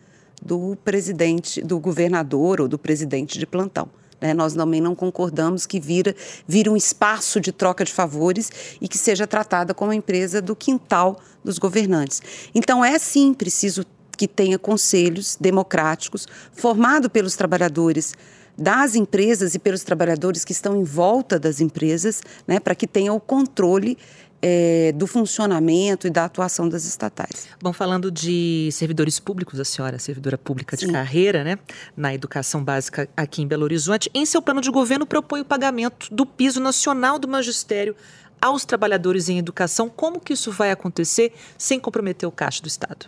do 0.43 0.77
presidente, 0.85 1.61
do 1.63 1.79
governador 1.79 2.61
ou 2.61 2.69
do 2.69 2.79
presidente 2.79 3.39
de 3.39 3.47
plantão. 3.47 3.89
Né? 4.21 4.35
Nós 4.35 4.55
também 4.55 4.81
não 4.81 4.95
concordamos 4.95 5.67
que 5.67 5.81
vira, 5.81 6.15
vira 6.47 6.71
um 6.71 6.77
espaço 6.77 7.41
de 7.41 7.53
troca 7.53 7.85
de 7.85 7.93
favores 7.93 8.51
e 8.81 8.89
que 8.89 8.99
seja 8.99 9.27
tratada 9.27 9.75
como 9.75 9.93
empresa 9.93 10.41
do 10.41 10.55
quintal 10.55 11.21
dos 11.45 11.59
governantes. 11.59 12.21
Então, 12.55 12.85
é 12.85 12.99
sim 12.99 13.33
preciso 13.33 13.85
que 14.17 14.27
tenha 14.27 14.59
conselhos 14.59 15.37
democráticos, 15.41 16.27
formado 16.53 17.09
pelos 17.09 17.37
trabalhadores 17.37 18.15
das 18.57 18.97
empresas 18.97 19.55
e 19.55 19.59
pelos 19.61 19.85
trabalhadores 19.85 20.45
que 20.45 20.51
estão 20.51 20.77
em 20.77 20.83
volta 20.83 21.39
das 21.39 21.61
empresas, 21.61 22.21
né, 22.45 22.59
para 22.59 22.75
que 22.75 22.89
tenha 22.89 23.13
o 23.13 23.21
controle 23.21 23.97
é, 24.41 24.93
do 24.93 25.07
funcionamento 25.07 26.07
e 26.07 26.11
da 26.11 26.25
atuação 26.25 26.69
das 26.69 26.85
estatais. 26.85 27.49
Bom, 27.61 27.73
falando 27.73 28.11
de 28.11 28.69
servidores 28.73 29.19
públicos, 29.19 29.59
a 29.59 29.65
senhora 29.65 29.97
é 29.97 29.99
servidora 29.99 30.39
pública 30.39 30.77
de 30.77 30.87
Sim. 30.87 30.93
carreira, 30.93 31.43
né, 31.43 31.59
na 31.97 32.15
educação 32.15 32.63
básica 32.63 33.09
aqui 33.17 33.43
em 33.43 33.47
Belo 33.47 33.65
Horizonte, 33.65 34.11
em 34.15 34.25
seu 34.25 34.41
plano 34.41 34.61
de 34.61 34.71
governo 34.71 35.07
propõe 35.07 35.41
o 35.41 35.45
pagamento 35.45 36.09
do 36.13 36.25
piso 36.25 36.61
nacional 36.61 37.19
do 37.19 37.27
magistério 37.27 37.97
aos 38.41 38.65
trabalhadores 38.65 39.29
em 39.29 39.39
educação. 39.39 39.89
Como 39.89 40.21
que 40.21 40.33
isso 40.33 40.53
vai 40.53 40.71
acontecer 40.71 41.33
sem 41.57 41.81
comprometer 41.81 42.29
o 42.29 42.33
caixa 42.33 42.63
do 42.63 42.69
Estado? 42.69 43.07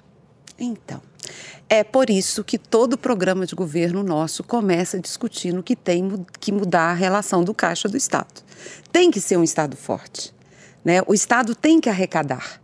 Então, 0.58 1.00
é 1.68 1.84
por 1.84 2.10
isso 2.10 2.42
que 2.42 2.58
todo 2.58 2.98
programa 2.98 3.46
de 3.46 3.54
governo 3.54 4.02
nosso 4.02 4.42
começa 4.42 4.98
discutindo 4.98 5.62
que 5.62 5.76
tem 5.76 6.26
que 6.40 6.50
mudar 6.50 6.90
a 6.90 6.94
relação 6.94 7.44
do 7.44 7.54
caixa 7.54 7.88
do 7.88 7.96
Estado. 7.96 8.42
Tem 8.90 9.10
que 9.10 9.20
ser 9.20 9.36
um 9.36 9.44
Estado 9.44 9.76
forte. 9.76 10.34
Né? 10.84 11.00
O 11.06 11.14
Estado 11.14 11.54
tem 11.54 11.80
que 11.80 11.88
arrecadar. 11.88 12.60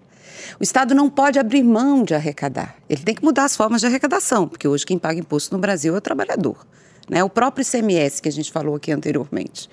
O 0.58 0.62
Estado 0.62 0.94
não 0.94 1.10
pode 1.10 1.38
abrir 1.38 1.62
mão 1.62 2.02
de 2.02 2.14
arrecadar. 2.14 2.76
Ele 2.88 3.02
tem 3.02 3.14
que 3.14 3.24
mudar 3.24 3.44
as 3.44 3.56
formas 3.56 3.80
de 3.80 3.86
arrecadação, 3.86 4.48
porque 4.48 4.66
hoje 4.66 4.86
quem 4.86 4.98
paga 4.98 5.18
imposto 5.18 5.54
no 5.54 5.60
Brasil 5.60 5.94
é 5.94 5.98
o 5.98 6.00
trabalhador. 6.00 6.66
Né? 7.08 7.22
O 7.22 7.28
próprio 7.28 7.64
ICMS 7.64 8.22
que 8.22 8.28
a 8.28 8.32
gente 8.32 8.50
falou 8.50 8.74
aqui 8.74 8.92
anteriormente. 8.92 9.68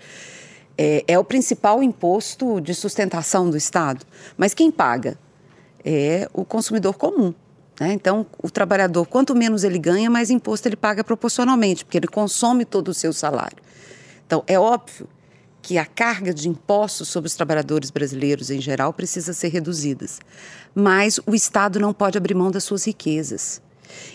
É, 0.77 1.03
é 1.07 1.19
o 1.19 1.23
principal 1.23 1.83
imposto 1.83 2.59
de 2.59 2.73
sustentação 2.73 3.49
do 3.49 3.55
Estado. 3.55 4.05
Mas 4.35 4.53
quem 4.53 4.71
paga 4.71 5.17
é 5.85 6.27
o 6.33 6.43
consumidor 6.43 6.95
comum. 6.95 7.33
Né? 7.79 7.93
Então, 7.93 8.25
o 8.41 8.49
trabalhador, 8.49 9.05
quanto 9.05 9.35
menos 9.35 9.63
ele 9.63 9.79
ganha, 9.79 10.09
mais 10.09 10.29
imposto 10.29 10.67
ele 10.67 10.75
paga 10.75 11.03
proporcionalmente, 11.03 11.85
porque 11.85 11.97
ele 11.97 12.07
consome 12.07 12.65
todo 12.65 12.89
o 12.89 12.93
seu 12.93 13.13
salário. 13.13 13.57
Então, 14.25 14.43
é 14.47 14.59
óbvio 14.59 15.07
que 15.63 15.77
a 15.77 15.85
carga 15.85 16.33
de 16.33 16.49
impostos 16.49 17.07
sobre 17.07 17.29
os 17.29 17.35
trabalhadores 17.35 17.89
brasileiros 17.89 18.51
em 18.51 18.59
geral 18.59 18.91
precisa 18.91 19.31
ser 19.31 19.47
reduzida. 19.47 20.05
Mas 20.75 21.21
o 21.25 21.33
Estado 21.33 21.79
não 21.79 21.93
pode 21.93 22.17
abrir 22.17 22.35
mão 22.35 22.51
das 22.51 22.65
suas 22.65 22.85
riquezas. 22.85 23.61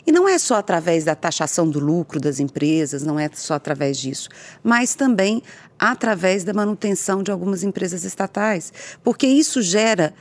E 0.06 0.12
não 0.12 0.28
é 0.28 0.38
só 0.38 0.56
através 0.56 1.04
da 1.04 1.14
taxação 1.14 1.68
do 1.68 1.78
lucro 1.78 2.20
das 2.20 2.38
empresas, 2.38 3.02
não 3.02 3.18
é 3.18 3.30
só 3.32 3.54
através 3.54 3.96
disso, 3.96 4.28
mas 4.62 4.94
também 4.94 5.42
através 5.78 6.44
da 6.44 6.52
manutenção 6.52 7.22
de 7.22 7.30
algumas 7.30 7.62
empresas 7.62 8.04
estatais, 8.04 8.72
porque 9.02 9.26
isso 9.26 9.62
gera, 9.62 10.12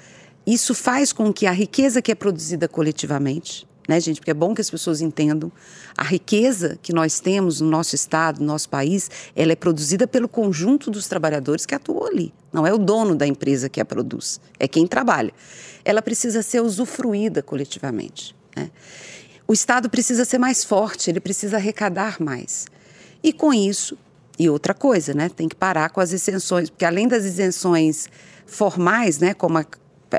isso 0.46 0.74
faz 0.74 1.12
com 1.12 1.34
que 1.34 1.46
a 1.46 1.52
riqueza 1.52 2.02
que 2.02 2.12
é 2.12 2.16
produzida 2.16 2.68
coletivamente, 2.70 3.68
né, 3.88 4.00
gente? 4.00 4.20
Porque 4.20 4.32
é 4.32 4.34
bom 4.34 4.54
que 4.54 4.62
as 4.62 4.70
pessoas 4.70 5.00
entendam 5.02 5.52
a 5.98 6.04
riqueza 6.04 6.78
que 6.82 6.92
nós 6.92 7.20
temos 7.20 7.62
no 7.62 7.70
nosso 7.70 7.96
estado, 7.96 8.42
no 8.42 8.46
nosso 8.46 8.68
país, 8.68 9.10
ela 9.36 9.54
é 9.54 9.56
produzida 9.56 10.06
pelo 10.06 10.28
conjunto 10.28 10.92
dos 10.92 11.08
trabalhadores 11.08 11.66
que 11.66 11.74
atuam 11.74 12.06
ali. 12.06 12.34
Não 12.52 12.68
é 12.68 12.74
o 12.74 12.78
dono 12.78 13.16
da 13.16 13.26
empresa 13.26 13.70
que 13.70 13.80
a 13.80 13.86
produz, 13.86 14.42
é 14.60 14.68
quem 14.68 14.86
trabalha. 14.86 15.32
Ela 15.86 16.02
precisa 16.02 16.42
ser 16.42 16.62
usufruída 16.62 17.42
coletivamente. 17.42 18.36
Né? 18.56 18.70
O 19.48 19.54
Estado 19.54 19.90
precisa 19.90 20.26
ser 20.26 20.38
mais 20.38 20.64
forte, 20.64 21.10
ele 21.10 21.22
precisa 21.22 21.56
arrecadar 21.56 22.20
mais. 22.20 22.66
E 23.24 23.32
com 23.32 23.54
isso, 23.54 23.98
e 24.38 24.50
outra 24.50 24.74
coisa, 24.74 25.14
né? 25.14 25.30
Tem 25.30 25.48
que 25.48 25.56
parar 25.56 25.90
com 25.90 26.00
as 26.00 26.12
isenções, 26.12 26.70
porque 26.70 26.86
além 26.86 27.08
das 27.08 27.24
isenções 27.24 28.08
formais, 28.46 29.20
né, 29.20 29.34
como 29.34 29.58
a 29.58 29.66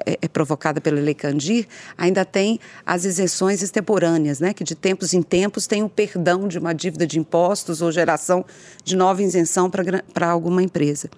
é, 0.05 0.19
é 0.23 0.29
provocada 0.29 0.81
pela 0.81 1.01
Lei 1.01 1.15
Candir, 1.15 1.67
ainda 1.97 2.25
tem 2.25 2.59
as 2.85 3.05
isenções 3.05 3.63
extemporâneas, 3.63 4.41
né, 4.41 4.53
que 4.53 4.65
de 4.65 4.75
tempos 4.75 5.15
em 5.15 5.23
tempos 5.23 5.67
tem 5.67 5.83
o 5.83 5.89
perdão 5.89 6.47
de 6.47 6.59
uma 6.59 6.73
dívida 6.73 7.07
de 7.07 7.19
impostos 7.19 7.81
ou 7.81 7.91
geração 7.91 8.45
de 8.85 8.97
nova 8.97 9.23
isenção 9.23 9.71
para 9.71 10.29
alguma 10.29 10.63
empresa. 10.63 11.09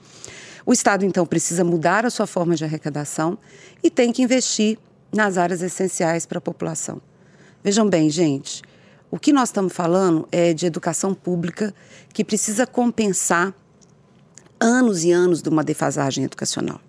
O 0.65 0.73
Estado, 0.73 1.05
então, 1.05 1.27
precisa 1.27 1.65
mudar 1.65 2.05
a 2.05 2.11
sua 2.11 2.27
forma 2.27 2.55
de 2.55 2.65
arrecadação 2.65 3.39
e 3.83 3.91
tem 3.91 4.13
que 4.13 4.23
investir 4.23 4.79
nas 5.13 5.37
áreas 5.37 5.63
essenciais 5.63 6.27
para 6.27 6.39
a 6.39 6.41
população. 6.41 7.01
Vejam 7.63 7.89
bem, 7.89 8.09
gente, 8.09 8.63
o 9.11 9.19
que 9.19 9.33
nós 9.33 9.49
estamos 9.49 9.73
falando 9.73 10.29
é 10.31 10.55
de 10.55 10.67
educação 10.67 11.13
pública 11.15 11.75
que 12.13 12.25
precisa 12.25 12.67
compensar 12.67 13.53
anos 14.61 15.03
e 15.03 15.11
anos 15.11 15.43
de 15.43 15.49
uma 15.49 15.65
defasagem 15.65 16.25
educacional. 16.25 16.81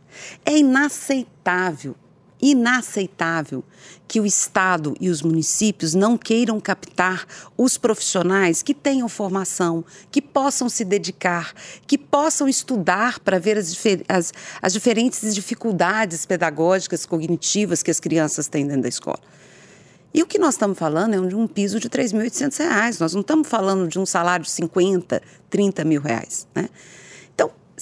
É 0.46 0.58
inaceitável, 0.58 1.96
inaceitável 2.41 3.63
que 4.08 4.20
o 4.20 4.25
Estado 4.25 4.96
e 5.00 5.10
os 5.10 5.22
municípios 5.22 5.94
não 5.94 6.18
queiram 6.18 6.60
captar 6.60 7.25
os 7.58 7.77
profissionais 7.77 8.62
que 8.62 8.74
tenham 8.74 9.08
formação, 9.08 9.86
que 10.12 10.22
possam 10.22 10.68
se 10.68 10.84
dedicar, 10.84 11.53
que 11.88 11.98
possam 11.98 12.48
estudar 12.48 13.20
para 13.20 13.39
ver 13.39 13.58
as, 13.58 13.74
as, 14.10 14.34
as 14.62 14.74
diferentes 14.74 15.34
dificuldades 15.34 16.25
pedagógicas, 16.25 17.06
cognitivas 17.06 17.82
que 17.82 17.91
as 17.91 18.00
crianças 18.00 18.48
têm 18.48 18.68
dentro 18.68 18.84
da 18.84 18.89
escola. 18.89 19.20
E 20.13 20.22
o 20.22 20.25
que 20.25 20.38
nós 20.38 20.56
estamos 20.56 20.77
falando 20.77 21.13
é 21.13 21.27
de 21.27 21.36
um 21.36 21.48
piso 21.48 21.80
de 21.80 21.88
R$ 21.88 22.03
3.800. 22.03 23.00
Nós 23.00 23.13
não 23.13 23.22
estamos 23.22 23.48
falando 23.48 23.88
de 23.88 23.98
um 23.98 24.06
salário 24.06 24.44
de 24.44 24.51
50, 24.51 25.22
30 25.50 25.86
mil 25.86 26.01
reais. 26.01 26.46
Né? 26.53 26.68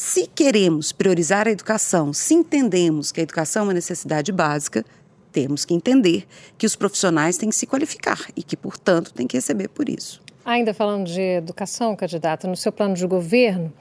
Se 0.02 0.28
queremos 0.28 0.94
priorizar 0.94 1.46
a 1.46 1.52
educação, 1.52 2.14
se 2.14 2.34
entendemos 2.34 3.12
que 3.12 3.20
a 3.20 3.24
educação 3.24 3.64
é 3.64 3.66
uma 3.66 3.74
necessidade 3.74 4.32
básica, 4.32 4.86
temos 5.30 5.66
que 5.66 5.74
entender 5.74 6.26
que 6.58 6.66
os 6.66 6.74
profissionais 6.74 7.38
têm 7.38 7.50
que 7.50 7.56
se 7.58 7.68
qualificar 7.68 8.18
e 8.34 8.42
que, 8.42 8.56
portanto, 8.56 9.14
têm 9.14 9.28
que 9.28 9.36
receber 9.36 9.68
por 9.68 9.90
isso. 9.90 10.22
Ainda 10.46 10.74
falando 10.74 11.06
de 11.06 11.20
educação, 11.20 11.98
candidata, 11.98 12.48
no 12.48 12.56
seu 12.56 12.72
plano 12.72 12.96
de 12.96 13.06
governo, 13.06 13.74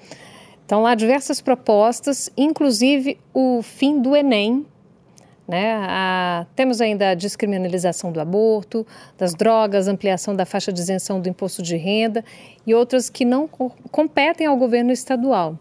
estão 0.61 0.83
lá 0.83 0.97
diversas 0.97 1.41
propostas, 1.41 2.29
inclusive 2.37 3.17
o 3.33 3.63
fim 3.63 4.03
do 4.03 4.17
Enem. 4.17 4.67
Né? 5.47 5.73
A, 5.77 6.47
temos 6.57 6.81
ainda 6.81 7.11
a 7.11 7.15
descriminalização 7.15 8.11
do 8.11 8.21
aborto, 8.21 8.85
das 9.17 9.35
drogas, 9.35 9.87
ampliação 9.87 10.35
da 10.35 10.45
faixa 10.45 10.73
de 10.73 10.81
isenção 10.81 11.21
do 11.21 11.29
imposto 11.29 11.63
de 11.63 11.77
renda 11.77 12.25
e 12.67 12.75
outras 12.75 13.09
que 13.09 13.25
não 13.25 13.47
co 13.47 13.71
competem 13.93 14.49
ao 14.49 14.57
governo 14.57 14.91
estadual. 14.91 15.57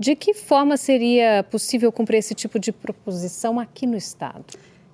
De 0.00 0.16
que 0.16 0.32
forma 0.32 0.78
seria 0.78 1.44
possível 1.50 1.92
cumprir 1.92 2.16
esse 2.16 2.34
tipo 2.34 2.58
de 2.58 2.72
proposição 2.72 3.60
aqui 3.60 3.86
no 3.86 3.98
Estado? 3.98 4.46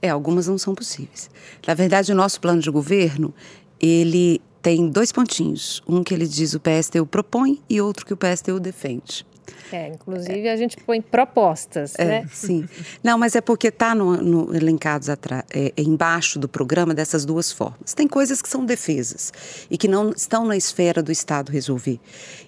É, 0.02 0.10
algumas 0.10 0.48
não 0.48 0.58
são 0.58 0.74
possíveis. 0.74 1.30
Na 1.64 1.74
verdade, 1.74 2.10
o 2.10 2.14
nosso 2.16 2.40
plano 2.40 2.60
de 2.60 2.68
governo, 2.68 3.32
ele 3.80 4.42
tem 4.60 4.88
dois 4.88 5.12
pontinhos. 5.12 5.80
Um 5.86 6.02
que 6.02 6.12
ele 6.12 6.26
diz 6.26 6.54
o 6.54 6.60
PSTU 6.60 7.06
propõe 7.06 7.62
e 7.70 7.80
outro 7.80 8.04
que 8.04 8.12
o 8.12 8.16
PSTU 8.16 8.58
defende. 8.58 9.24
É, 9.72 9.88
inclusive 9.88 10.48
a 10.48 10.56
gente 10.56 10.76
põe 10.76 11.00
propostas, 11.00 11.94
é, 11.98 12.04
né? 12.04 12.28
Sim. 12.32 12.68
Não, 13.02 13.18
mas 13.18 13.34
é 13.34 13.40
porque 13.40 13.68
está 13.68 13.94
no, 13.94 14.16
no, 14.16 14.54
elencados 14.54 15.08
é, 15.08 15.16
é, 15.52 15.72
embaixo 15.76 16.38
do 16.38 16.48
programa 16.48 16.94
dessas 16.94 17.24
duas 17.24 17.52
formas. 17.52 17.94
Tem 17.94 18.06
coisas 18.06 18.40
que 18.40 18.48
são 18.48 18.64
defesas 18.64 19.32
e 19.70 19.76
que 19.76 19.88
não 19.88 20.10
estão 20.10 20.44
na 20.44 20.56
esfera 20.56 21.02
do 21.02 21.10
Estado 21.10 21.50
resolver. 21.50 22.00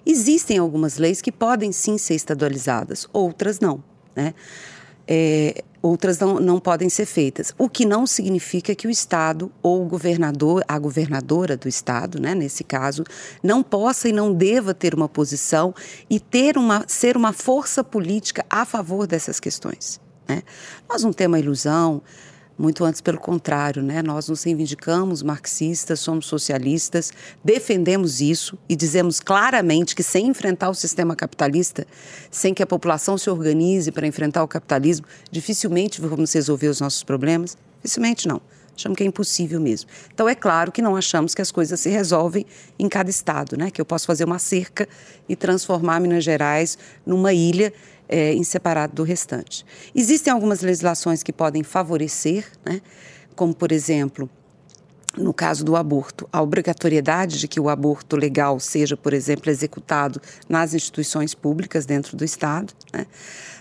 Existem 0.05 0.57
algumas 0.57 0.97
leis 0.97 1.21
que 1.21 1.31
podem 1.31 1.71
sim 1.71 1.97
ser 1.97 2.15
estadualizadas, 2.15 3.07
outras 3.11 3.59
não, 3.59 3.83
né? 4.15 4.33
É, 5.07 5.63
outras 5.81 6.19
não, 6.19 6.39
não 6.39 6.59
podem 6.59 6.89
ser 6.89 7.05
feitas. 7.05 7.53
O 7.57 7.69
que 7.69 7.85
não 7.85 8.05
significa 8.05 8.75
que 8.75 8.87
o 8.87 8.89
Estado 8.89 9.51
ou 9.61 9.83
o 9.83 9.85
governador, 9.85 10.63
a 10.67 10.77
governadora 10.77 11.55
do 11.55 11.67
Estado, 11.67 12.19
né, 12.19 12.35
nesse 12.35 12.63
caso, 12.63 13.03
não 13.41 13.63
possa 13.63 14.09
e 14.09 14.11
não 14.11 14.33
deva 14.33 14.73
ter 14.73 14.93
uma 14.93 15.09
posição 15.09 15.73
e 16.09 16.19
ter 16.19 16.57
uma, 16.57 16.85
ser 16.87 17.15
uma 17.15 17.33
força 17.33 17.83
política 17.83 18.45
a 18.49 18.65
favor 18.65 19.07
dessas 19.07 19.39
questões. 19.39 19.99
Né? 20.27 20.43
Nós 20.87 21.03
não 21.03 21.11
temos 21.11 21.37
uma 21.37 21.39
ilusão. 21.39 22.01
Muito 22.59 22.83
antes 22.83 22.99
pelo 22.99 23.17
contrário, 23.17 23.81
né? 23.81 24.03
Nós 24.03 24.27
nos 24.27 24.43
reivindicamos 24.43 25.23
marxistas, 25.23 26.01
somos 26.01 26.25
socialistas, 26.25 27.13
defendemos 27.41 28.19
isso 28.19 28.59
e 28.67 28.75
dizemos 28.75 29.21
claramente 29.21 29.95
que 29.95 30.03
sem 30.03 30.27
enfrentar 30.27 30.69
o 30.69 30.73
sistema 30.73 31.15
capitalista, 31.15 31.87
sem 32.29 32.53
que 32.53 32.61
a 32.61 32.67
população 32.67 33.17
se 33.17 33.29
organize 33.29 33.93
para 33.93 34.05
enfrentar 34.05 34.43
o 34.43 34.47
capitalismo, 34.47 35.07
dificilmente 35.31 36.01
vamos 36.01 36.33
resolver 36.33 36.67
os 36.67 36.81
nossos 36.81 37.01
problemas. 37.01 37.57
Dificilmente 37.77 38.27
não. 38.27 38.41
Achamos 38.75 38.97
que 38.97 39.03
é 39.03 39.05
impossível 39.05 39.59
mesmo. 39.59 39.89
Então, 40.13 40.27
é 40.27 40.35
claro 40.35 40.71
que 40.71 40.81
não 40.81 40.95
achamos 40.95 41.35
que 41.35 41.41
as 41.41 41.51
coisas 41.51 41.79
se 41.79 41.89
resolvem 41.89 42.45
em 42.77 42.87
cada 42.87 43.09
estado, 43.09 43.57
né? 43.57 43.69
Que 43.69 43.81
eu 43.81 43.85
posso 43.85 44.05
fazer 44.05 44.23
uma 44.23 44.39
cerca 44.39 44.87
e 45.27 45.35
transformar 45.35 45.99
Minas 45.99 46.23
Gerais 46.23 46.77
numa 47.05 47.33
ilha 47.33 47.73
é, 48.09 48.33
em 48.33 48.43
separado 48.43 48.95
do 48.95 49.03
restante. 49.03 49.65
Existem 49.93 50.33
algumas 50.33 50.61
legislações 50.61 51.21
que 51.21 51.31
podem 51.31 51.63
favorecer, 51.63 52.47
né? 52.65 52.81
Como, 53.35 53.53
por 53.53 53.71
exemplo, 53.71 54.29
no 55.17 55.33
caso 55.33 55.63
do 55.63 55.75
aborto, 55.75 56.27
a 56.31 56.41
obrigatoriedade 56.41 57.39
de 57.39 57.47
que 57.47 57.59
o 57.59 57.69
aborto 57.69 58.15
legal 58.15 58.59
seja, 58.59 58.97
por 58.97 59.13
exemplo, 59.13 59.49
executado 59.49 60.21
nas 60.47 60.73
instituições 60.73 61.33
públicas 61.33 61.85
dentro 61.85 62.17
do 62.17 62.23
Estado. 62.23 62.73
Né? 62.93 63.05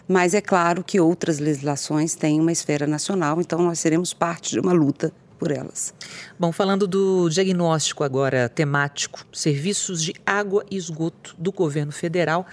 Mas 0.06 0.34
é 0.34 0.40
claro 0.40 0.82
que 0.82 1.00
outras 1.00 1.38
legislações 1.38 2.14
têm 2.14 2.40
uma 2.40 2.52
esfera 2.52 2.86
nacional, 2.86 3.40
então 3.40 3.60
nós 3.60 3.78
seremos 3.78 4.12
parte 4.12 4.50
de 4.50 4.60
uma 4.60 4.72
luta 4.72 5.12
por 5.38 5.50
elas. 5.50 5.94
Bom, 6.38 6.52
falando 6.52 6.86
do 6.86 7.28
diagnóstico 7.28 8.02
agora 8.02 8.48
temático, 8.48 9.24
serviços 9.32 10.02
de 10.02 10.14
água 10.26 10.64
e 10.70 10.76
esgoto 10.76 11.34
do 11.38 11.52
governo 11.52 11.92
federal. 11.92 12.46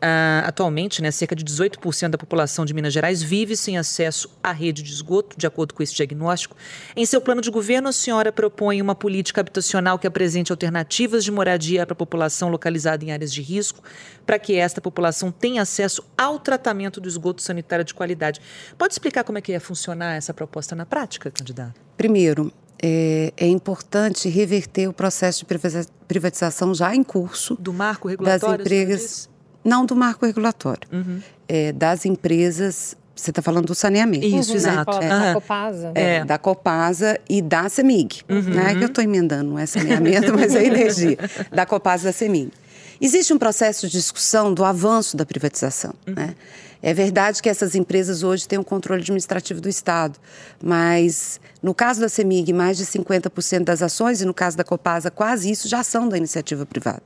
Uh, 0.00 0.40
atualmente, 0.46 1.02
né, 1.02 1.10
cerca 1.10 1.36
de 1.36 1.44
18% 1.44 2.08
da 2.08 2.16
população 2.16 2.64
de 2.64 2.72
Minas 2.72 2.90
Gerais 2.90 3.22
vive 3.22 3.54
sem 3.54 3.76
acesso 3.76 4.30
à 4.42 4.50
rede 4.50 4.82
de 4.82 4.90
esgoto, 4.90 5.36
de 5.36 5.46
acordo 5.46 5.74
com 5.74 5.82
esse 5.82 5.94
diagnóstico. 5.94 6.56
Em 6.96 7.04
seu 7.04 7.20
plano 7.20 7.42
de 7.42 7.50
governo, 7.50 7.90
a 7.90 7.92
senhora 7.92 8.32
propõe 8.32 8.80
uma 8.80 8.94
política 8.94 9.42
habitacional 9.42 9.98
que 9.98 10.06
apresente 10.06 10.50
alternativas 10.50 11.22
de 11.22 11.30
moradia 11.30 11.84
para 11.84 11.92
a 11.92 11.96
população 11.96 12.48
localizada 12.48 13.04
em 13.04 13.12
áreas 13.12 13.30
de 13.30 13.42
risco, 13.42 13.82
para 14.24 14.38
que 14.38 14.56
esta 14.56 14.80
população 14.80 15.30
tenha 15.30 15.60
acesso 15.60 16.02
ao 16.16 16.38
tratamento 16.38 16.98
do 16.98 17.06
esgoto 17.06 17.42
sanitário 17.42 17.84
de 17.84 17.92
qualidade. 17.92 18.40
Pode 18.78 18.94
explicar 18.94 19.22
como 19.22 19.36
é 19.36 19.42
que 19.42 19.52
ia 19.52 19.60
funcionar 19.60 20.16
essa 20.16 20.32
proposta 20.32 20.74
na 20.74 20.86
prática, 20.86 21.30
candidato? 21.30 21.78
Primeiro, 21.98 22.50
é, 22.82 23.34
é, 23.36 23.46
importante 23.46 24.30
reverter 24.30 24.88
o 24.88 24.94
processo 24.94 25.44
de 25.44 25.86
privatização 26.08 26.74
já 26.74 26.94
em 26.94 27.02
curso 27.02 27.54
do 27.60 27.74
marco 27.74 28.08
regulatório 28.08 28.56
das 28.56 28.66
empresas 28.66 29.30
não 29.64 29.84
do 29.84 29.94
marco 29.94 30.26
regulatório, 30.26 30.88
uhum. 30.92 31.20
é, 31.48 31.72
das 31.72 32.04
empresas. 32.04 32.96
Você 33.14 33.30
está 33.30 33.42
falando 33.42 33.66
do 33.66 33.74
saneamento. 33.74 34.24
Isso, 34.24 34.50
uhum, 34.50 34.56
exato. 34.56 34.98
Da, 34.98 35.18
da 35.18 35.34
Copasa. 35.34 35.92
É, 35.94 36.16
é, 36.16 36.24
da 36.24 36.38
Copasa 36.38 37.20
e 37.28 37.42
da 37.42 37.68
CEMIG. 37.68 38.22
Uhum. 38.28 38.40
Né, 38.40 38.74
que 38.76 38.82
eu 38.82 38.86
estou 38.86 39.04
emendando, 39.04 39.50
não 39.50 39.58
é 39.58 39.66
saneamento, 39.66 40.32
mas 40.34 40.54
é 40.54 40.64
energia. 40.64 41.18
Da 41.52 41.66
Copasa 41.66 42.04
e 42.04 42.06
da 42.06 42.12
CEMIG. 42.12 42.50
Existe 42.98 43.32
um 43.32 43.38
processo 43.38 43.86
de 43.86 43.92
discussão 43.92 44.54
do 44.54 44.64
avanço 44.64 45.18
da 45.18 45.26
privatização. 45.26 45.92
Uhum. 46.06 46.14
Né? 46.14 46.34
É 46.82 46.94
verdade 46.94 47.42
que 47.42 47.48
essas 47.48 47.74
empresas 47.74 48.22
hoje 48.22 48.48
têm 48.48 48.58
o 48.58 48.62
um 48.62 48.64
controle 48.64 49.02
administrativo 49.02 49.60
do 49.60 49.68
Estado, 49.68 50.18
mas 50.62 51.38
no 51.62 51.74
caso 51.74 52.00
da 52.00 52.08
CEMIG, 52.08 52.52
mais 52.52 52.78
de 52.78 52.86
50% 52.86 53.64
das 53.64 53.82
ações, 53.82 54.22
e 54.22 54.24
no 54.24 54.32
caso 54.32 54.56
da 54.56 54.64
Copasa, 54.64 55.10
quase 55.10 55.50
isso 55.50 55.68
já 55.68 55.82
são 55.82 56.08
da 56.08 56.16
iniciativa 56.16 56.64
privada. 56.64 57.02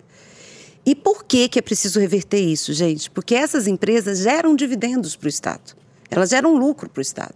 E 0.87 0.95
por 0.95 1.25
que, 1.25 1.49
que 1.49 1.59
é 1.59 1.63
preciso 1.63 1.99
reverter 1.99 2.41
isso, 2.41 2.73
gente? 2.73 3.11
Porque 3.11 3.35
essas 3.35 3.67
empresas 3.67 4.19
geram 4.19 4.55
dividendos 4.55 5.17
para 5.17 5.27
o 5.27 5.29
Estado. 5.29 5.75
Elas 6.11 6.31
geram 6.31 6.55
lucro 6.55 6.89
para 6.91 7.01
o 7.01 7.03
Estado. 7.03 7.35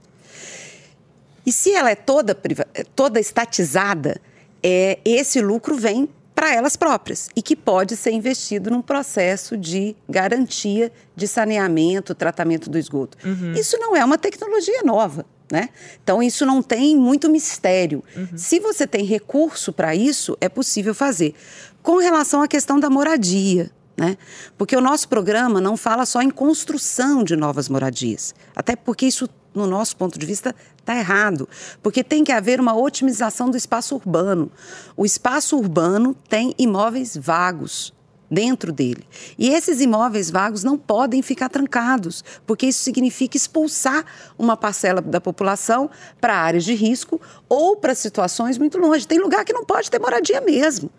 E 1.46 1.52
se 1.52 1.72
ela 1.72 1.90
é 1.90 1.94
toda, 1.94 2.38
é 2.74 2.84
toda 2.84 3.18
estatizada, 3.18 4.20
é, 4.62 4.98
esse 5.04 5.40
lucro 5.40 5.76
vem 5.76 6.08
para 6.34 6.54
elas 6.54 6.76
próprias 6.76 7.28
e 7.34 7.42
que 7.42 7.56
pode 7.56 7.96
ser 7.96 8.12
investido 8.12 8.70
num 8.70 8.82
processo 8.82 9.56
de 9.56 9.96
garantia 10.08 10.92
de 11.16 11.26
saneamento, 11.26 12.14
tratamento 12.14 12.70
do 12.70 12.78
esgoto. 12.78 13.18
Uhum. 13.26 13.54
Isso 13.54 13.76
não 13.78 13.96
é 13.96 14.04
uma 14.04 14.16
tecnologia 14.16 14.82
nova. 14.84 15.26
Né? 15.50 15.70
Então, 16.02 16.22
isso 16.22 16.44
não 16.44 16.62
tem 16.62 16.94
muito 16.94 17.30
mistério. 17.30 18.04
Uhum. 18.14 18.36
Se 18.36 18.60
você 18.60 18.86
tem 18.86 19.04
recurso 19.04 19.72
para 19.72 19.94
isso, 19.94 20.36
é 20.40 20.48
possível 20.48 20.94
fazer. 20.94 21.34
Com 21.82 21.96
relação 21.96 22.42
à 22.42 22.48
questão 22.48 22.78
da 22.78 22.90
moradia, 22.90 23.70
né? 23.98 24.16
Porque 24.56 24.76
o 24.76 24.80
nosso 24.80 25.08
programa 25.08 25.60
não 25.60 25.76
fala 25.76 26.06
só 26.06 26.22
em 26.22 26.30
construção 26.30 27.24
de 27.24 27.34
novas 27.34 27.68
moradias, 27.68 28.32
até 28.54 28.76
porque 28.76 29.06
isso, 29.06 29.28
no 29.52 29.66
nosso 29.66 29.96
ponto 29.96 30.16
de 30.16 30.24
vista, 30.24 30.54
está 30.78 30.96
errado, 30.96 31.48
porque 31.82 32.04
tem 32.04 32.22
que 32.22 32.30
haver 32.30 32.60
uma 32.60 32.76
otimização 32.76 33.50
do 33.50 33.56
espaço 33.56 33.96
urbano. 33.96 34.52
O 34.96 35.04
espaço 35.04 35.56
urbano 35.56 36.14
tem 36.28 36.54
imóveis 36.56 37.16
vagos, 37.16 37.92
dentro 38.30 38.72
dele. 38.72 39.06
E 39.38 39.50
esses 39.50 39.80
imóveis 39.80 40.30
vagos 40.30 40.62
não 40.62 40.76
podem 40.76 41.22
ficar 41.22 41.48
trancados, 41.48 42.24
porque 42.46 42.66
isso 42.66 42.82
significa 42.82 43.36
expulsar 43.36 44.04
uma 44.38 44.56
parcela 44.56 45.00
da 45.00 45.20
população 45.20 45.90
para 46.20 46.34
áreas 46.34 46.64
de 46.64 46.74
risco 46.74 47.20
ou 47.48 47.76
para 47.76 47.94
situações 47.94 48.58
muito 48.58 48.78
longe. 48.78 49.06
Tem 49.06 49.18
lugar 49.18 49.44
que 49.44 49.52
não 49.52 49.64
pode 49.64 49.90
ter 49.90 49.98
moradia 49.98 50.40
mesmo. 50.40 50.90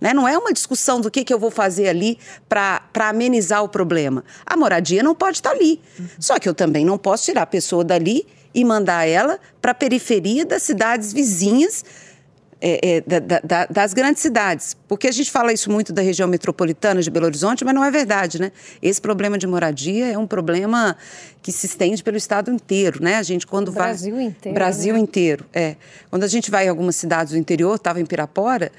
Né? 0.00 0.14
Não 0.14 0.26
é 0.26 0.36
uma 0.38 0.52
discussão 0.52 1.00
do 1.00 1.10
que, 1.10 1.22
que 1.22 1.34
eu 1.34 1.38
vou 1.38 1.50
fazer 1.50 1.88
ali 1.88 2.18
para 2.48 2.80
amenizar 2.94 3.62
o 3.62 3.68
problema. 3.68 4.24
A 4.46 4.56
moradia 4.56 5.02
não 5.02 5.14
pode 5.14 5.38
estar 5.38 5.50
ali. 5.50 5.80
Uhum. 5.98 6.06
Só 6.18 6.38
que 6.38 6.48
eu 6.48 6.54
também 6.54 6.84
não 6.84 6.96
posso 6.96 7.24
tirar 7.24 7.42
a 7.42 7.46
pessoa 7.46 7.84
dali 7.84 8.26
e 8.54 8.64
mandar 8.64 9.06
ela 9.06 9.38
para 9.60 9.72
a 9.72 9.74
periferia 9.74 10.44
das 10.44 10.62
cidades 10.62 11.12
vizinhas 11.12 11.84
é, 12.60 12.96
é, 12.96 13.00
da, 13.00 13.40
da, 13.42 13.66
das 13.66 13.94
grandes 13.94 14.20
cidades. 14.20 14.76
Porque 14.86 15.08
a 15.08 15.12
gente 15.12 15.30
fala 15.30 15.52
isso 15.52 15.70
muito 15.70 15.92
da 15.92 16.02
região 16.02 16.28
metropolitana 16.28 17.00
de 17.00 17.10
Belo 17.10 17.26
Horizonte, 17.26 17.64
mas 17.64 17.74
não 17.74 17.84
é 17.84 17.90
verdade, 17.90 18.40
né? 18.40 18.52
Esse 18.82 19.00
problema 19.00 19.38
de 19.38 19.46
moradia 19.46 20.12
é 20.12 20.18
um 20.18 20.26
problema 20.26 20.96
que 21.42 21.50
se 21.50 21.66
estende 21.66 22.02
pelo 22.02 22.16
estado 22.16 22.50
inteiro, 22.50 23.02
né? 23.02 23.16
A 23.16 23.22
gente 23.22 23.46
quando 23.46 23.72
Brasil 23.72 24.14
vai... 24.14 24.24
inteiro. 24.24 24.54
Brasil 24.54 24.94
né? 24.94 25.00
inteiro, 25.00 25.46
é. 25.52 25.76
Quando 26.10 26.24
a 26.24 26.28
gente 26.28 26.50
vai 26.50 26.66
em 26.66 26.68
algumas 26.68 26.96
cidades 26.96 27.32
do 27.32 27.38
interior, 27.38 27.76
estava 27.76 28.00
em 28.00 28.04
Pirapora, 28.04 28.70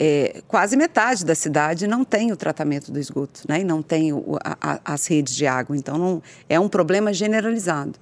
é, 0.00 0.42
quase 0.46 0.76
metade 0.76 1.24
da 1.24 1.34
cidade 1.34 1.86
não 1.86 2.04
tem 2.04 2.30
o 2.32 2.36
tratamento 2.36 2.90
do 2.90 2.98
esgoto, 2.98 3.42
né? 3.48 3.60
E 3.60 3.64
não 3.64 3.82
tem 3.82 4.12
o, 4.12 4.36
a, 4.44 4.56
a, 4.60 4.94
as 4.94 5.06
redes 5.06 5.34
de 5.34 5.46
água. 5.46 5.76
Então, 5.76 5.96
não, 5.96 6.22
é 6.48 6.58
um 6.58 6.68
problema 6.68 7.12
generalizado. 7.12 7.94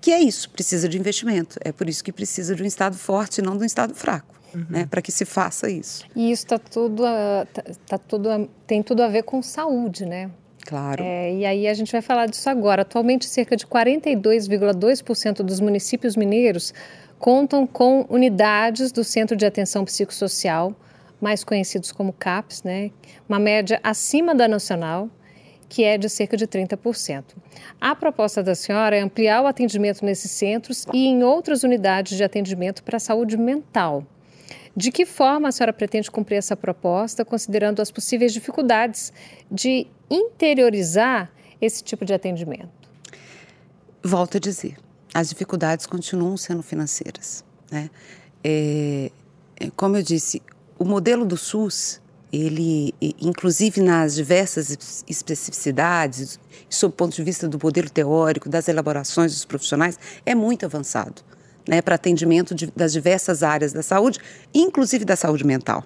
Que 0.00 0.10
é 0.10 0.20
isso, 0.20 0.50
precisa 0.50 0.88
de 0.88 0.98
investimento. 0.98 1.58
É 1.64 1.70
por 1.70 1.88
isso 1.88 2.02
que 2.02 2.10
precisa 2.10 2.56
de 2.56 2.62
um 2.64 2.66
Estado 2.66 2.96
forte 2.96 3.38
e 3.38 3.42
não 3.42 3.56
de 3.56 3.62
um 3.62 3.66
Estado 3.66 3.94
fraco 3.94 4.41
uhum. 4.54 4.66
né, 4.68 4.86
para 4.86 5.02
que 5.02 5.12
se 5.12 5.24
faça 5.24 5.70
isso. 5.70 6.04
E 6.14 6.30
isso 6.30 6.46
tá 6.46 6.58
tudo, 6.58 7.02
tá, 7.52 7.62
tá 7.86 7.98
tudo, 7.98 8.48
tem 8.66 8.82
tudo 8.82 9.02
a 9.02 9.08
ver 9.08 9.22
com 9.22 9.42
saúde, 9.42 10.06
né? 10.06 10.30
Claro. 10.64 11.02
É, 11.02 11.34
e 11.34 11.44
aí 11.44 11.66
a 11.66 11.74
gente 11.74 11.90
vai 11.90 12.02
falar 12.02 12.26
disso 12.26 12.48
agora. 12.48 12.82
Atualmente, 12.82 13.26
cerca 13.26 13.56
de 13.56 13.66
42,2% 13.66 15.42
dos 15.42 15.60
municípios 15.60 16.16
mineiros 16.16 16.72
contam 17.18 17.66
com 17.66 18.06
unidades 18.08 18.90
do 18.90 19.04
Centro 19.04 19.36
de 19.36 19.46
Atenção 19.46 19.84
Psicossocial, 19.84 20.74
mais 21.20 21.44
conhecidos 21.44 21.92
como 21.92 22.12
CAPS, 22.12 22.62
né? 22.64 22.90
Uma 23.28 23.38
média 23.38 23.78
acima 23.82 24.34
da 24.34 24.48
nacional, 24.48 25.08
que 25.68 25.84
é 25.84 25.96
de 25.96 26.08
cerca 26.08 26.36
de 26.36 26.46
30%. 26.46 27.24
A 27.80 27.94
proposta 27.94 28.42
da 28.42 28.54
senhora 28.54 28.96
é 28.96 29.00
ampliar 29.00 29.42
o 29.42 29.46
atendimento 29.46 30.04
nesses 30.04 30.30
centros 30.30 30.84
e 30.92 31.06
em 31.06 31.22
outras 31.22 31.62
unidades 31.62 32.16
de 32.16 32.24
atendimento 32.24 32.82
para 32.82 32.96
a 32.96 33.00
saúde 33.00 33.36
mental. 33.36 34.04
De 34.74 34.90
que 34.90 35.04
forma 35.04 35.48
a 35.48 35.52
senhora 35.52 35.72
pretende 35.72 36.10
cumprir 36.10 36.36
essa 36.36 36.56
proposta, 36.56 37.24
considerando 37.24 37.80
as 37.82 37.90
possíveis 37.90 38.32
dificuldades 38.32 39.12
de 39.50 39.86
interiorizar 40.10 41.30
esse 41.60 41.82
tipo 41.82 42.04
de 42.04 42.14
atendimento? 42.14 42.70
Volto 44.02 44.38
a 44.38 44.40
dizer, 44.40 44.76
as 45.12 45.28
dificuldades 45.28 45.84
continuam 45.84 46.36
sendo 46.36 46.62
financeiras. 46.62 47.44
Né? 47.70 47.90
É, 48.42 49.10
é 49.60 49.70
como 49.76 49.96
eu 49.96 50.02
disse, 50.02 50.42
o 50.78 50.86
modelo 50.86 51.26
do 51.26 51.36
SUS, 51.36 52.00
ele, 52.32 52.94
inclusive 53.20 53.82
nas 53.82 54.14
diversas 54.14 55.04
especificidades, 55.06 56.40
sob 56.70 56.94
o 56.94 56.96
ponto 56.96 57.14
de 57.14 57.22
vista 57.22 57.46
do 57.46 57.58
modelo 57.62 57.90
teórico, 57.90 58.48
das 58.48 58.68
elaborações 58.68 59.32
dos 59.32 59.44
profissionais, 59.44 59.98
é 60.24 60.34
muito 60.34 60.64
avançado 60.64 61.22
né, 61.68 61.80
para 61.82 61.94
atendimento 61.94 62.54
de, 62.54 62.72
das 62.74 62.92
diversas 62.92 63.42
áreas 63.42 63.72
da 63.72 63.82
saúde, 63.82 64.18
inclusive 64.54 65.04
da 65.04 65.16
saúde 65.16 65.44
mental. 65.44 65.84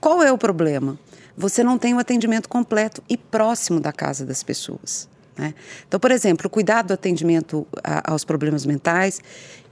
Qual 0.00 0.22
é 0.22 0.32
o 0.32 0.38
problema? 0.38 0.98
Você 1.36 1.62
não 1.62 1.78
tem 1.78 1.94
o 1.94 1.96
um 1.96 1.98
atendimento 1.98 2.48
completo 2.48 3.02
e 3.08 3.16
próximo 3.16 3.80
da 3.80 3.92
casa 3.92 4.24
das 4.24 4.42
pessoas. 4.42 5.08
Né? 5.36 5.54
Então, 5.86 5.98
por 5.98 6.10
exemplo, 6.10 6.46
o 6.46 6.50
cuidado 6.50 6.88
do 6.88 6.94
atendimento 6.94 7.66
a, 7.82 8.12
aos 8.12 8.24
problemas 8.24 8.66
mentais 8.66 9.20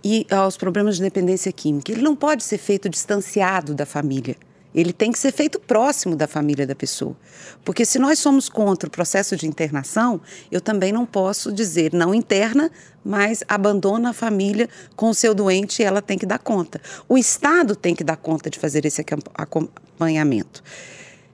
e 0.02 0.26
aos 0.30 0.56
problemas 0.56 0.96
de 0.96 1.02
dependência 1.02 1.52
química, 1.52 1.92
ele 1.92 2.02
não 2.02 2.16
pode 2.16 2.44
ser 2.44 2.58
feito 2.58 2.88
distanciado 2.88 3.74
da 3.74 3.84
família. 3.84 4.36
Ele 4.78 4.92
tem 4.92 5.10
que 5.10 5.18
ser 5.18 5.32
feito 5.32 5.58
próximo 5.58 6.14
da 6.14 6.28
família 6.28 6.64
da 6.64 6.74
pessoa. 6.74 7.16
Porque 7.64 7.84
se 7.84 7.98
nós 7.98 8.20
somos 8.20 8.48
contra 8.48 8.86
o 8.88 8.92
processo 8.92 9.36
de 9.36 9.44
internação, 9.44 10.20
eu 10.52 10.60
também 10.60 10.92
não 10.92 11.04
posso 11.04 11.50
dizer 11.50 11.92
não 11.92 12.14
interna, 12.14 12.70
mas 13.04 13.42
abandona 13.48 14.10
a 14.10 14.12
família 14.12 14.68
com 14.94 15.10
o 15.10 15.14
seu 15.14 15.34
doente 15.34 15.82
e 15.82 15.84
ela 15.84 16.00
tem 16.00 16.16
que 16.16 16.24
dar 16.24 16.38
conta. 16.38 16.80
O 17.08 17.18
Estado 17.18 17.74
tem 17.74 17.92
que 17.92 18.04
dar 18.04 18.16
conta 18.16 18.48
de 18.48 18.56
fazer 18.56 18.86
esse 18.86 19.04
acompanhamento. 19.34 20.62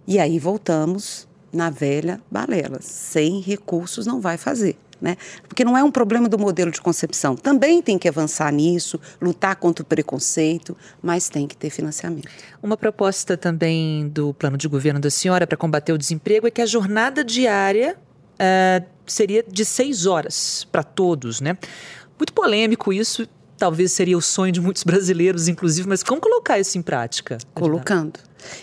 E 0.06 0.18
aí 0.18 0.38
voltamos 0.38 1.28
na 1.52 1.68
velha 1.68 2.22
balela. 2.30 2.78
Sem 2.80 3.40
recursos 3.40 4.06
não 4.06 4.22
vai 4.22 4.38
fazer. 4.38 4.74
Né? 5.04 5.18
Porque 5.46 5.62
não 5.66 5.76
é 5.76 5.84
um 5.84 5.90
problema 5.90 6.30
do 6.30 6.38
modelo 6.38 6.70
de 6.70 6.80
concepção. 6.80 7.36
Também 7.36 7.82
tem 7.82 7.98
que 7.98 8.08
avançar 8.08 8.50
nisso, 8.50 8.98
lutar 9.20 9.54
contra 9.56 9.82
o 9.82 9.86
preconceito, 9.86 10.74
mas 11.02 11.28
tem 11.28 11.46
que 11.46 11.54
ter 11.54 11.68
financiamento. 11.68 12.26
Uma 12.62 12.74
proposta 12.74 13.36
também 13.36 14.08
do 14.08 14.32
plano 14.32 14.56
de 14.56 14.66
governo 14.66 14.98
da 14.98 15.10
senhora 15.10 15.46
para 15.46 15.58
combater 15.58 15.92
o 15.92 15.98
desemprego 15.98 16.46
é 16.46 16.50
que 16.50 16.62
a 16.62 16.64
jornada 16.64 17.22
diária 17.22 17.98
uh, 18.34 18.86
seria 19.06 19.44
de 19.46 19.62
seis 19.62 20.06
horas 20.06 20.66
para 20.72 20.82
todos, 20.82 21.38
né? 21.38 21.58
Muito 22.18 22.32
polêmico 22.32 22.90
isso. 22.90 23.28
Talvez 23.58 23.92
seria 23.92 24.16
o 24.16 24.22
sonho 24.22 24.52
de 24.52 24.60
muitos 24.62 24.84
brasileiros, 24.84 25.48
inclusive, 25.48 25.86
mas 25.86 26.02
como 26.02 26.18
colocar 26.18 26.58
isso 26.58 26.78
em 26.78 26.82
prática? 26.82 27.36
Colocando. 27.52 28.18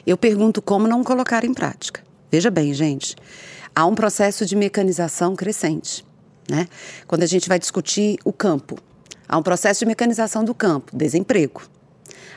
Eu 0.08 0.18
pergunto 0.18 0.60
como 0.60 0.88
não 0.88 1.04
colocar 1.04 1.46
em 1.46 1.54
prática. 1.54 2.02
Veja 2.32 2.50
bem, 2.50 2.74
gente, 2.74 3.16
há 3.76 3.86
um 3.86 3.94
processo 3.94 4.44
de 4.44 4.56
mecanização 4.56 5.36
crescente. 5.36 6.04
Né? 6.50 6.68
Quando 7.08 7.24
a 7.24 7.28
gente 7.28 7.48
vai 7.48 7.60
discutir 7.60 8.18
o 8.26 8.34
campo, 8.34 8.78
há 9.28 9.38
um 9.38 9.44
processo 9.44 9.80
de 9.80 9.86
mecanização 9.86 10.44
do 10.44 10.54
campo, 10.54 10.96
desemprego. 10.96 11.62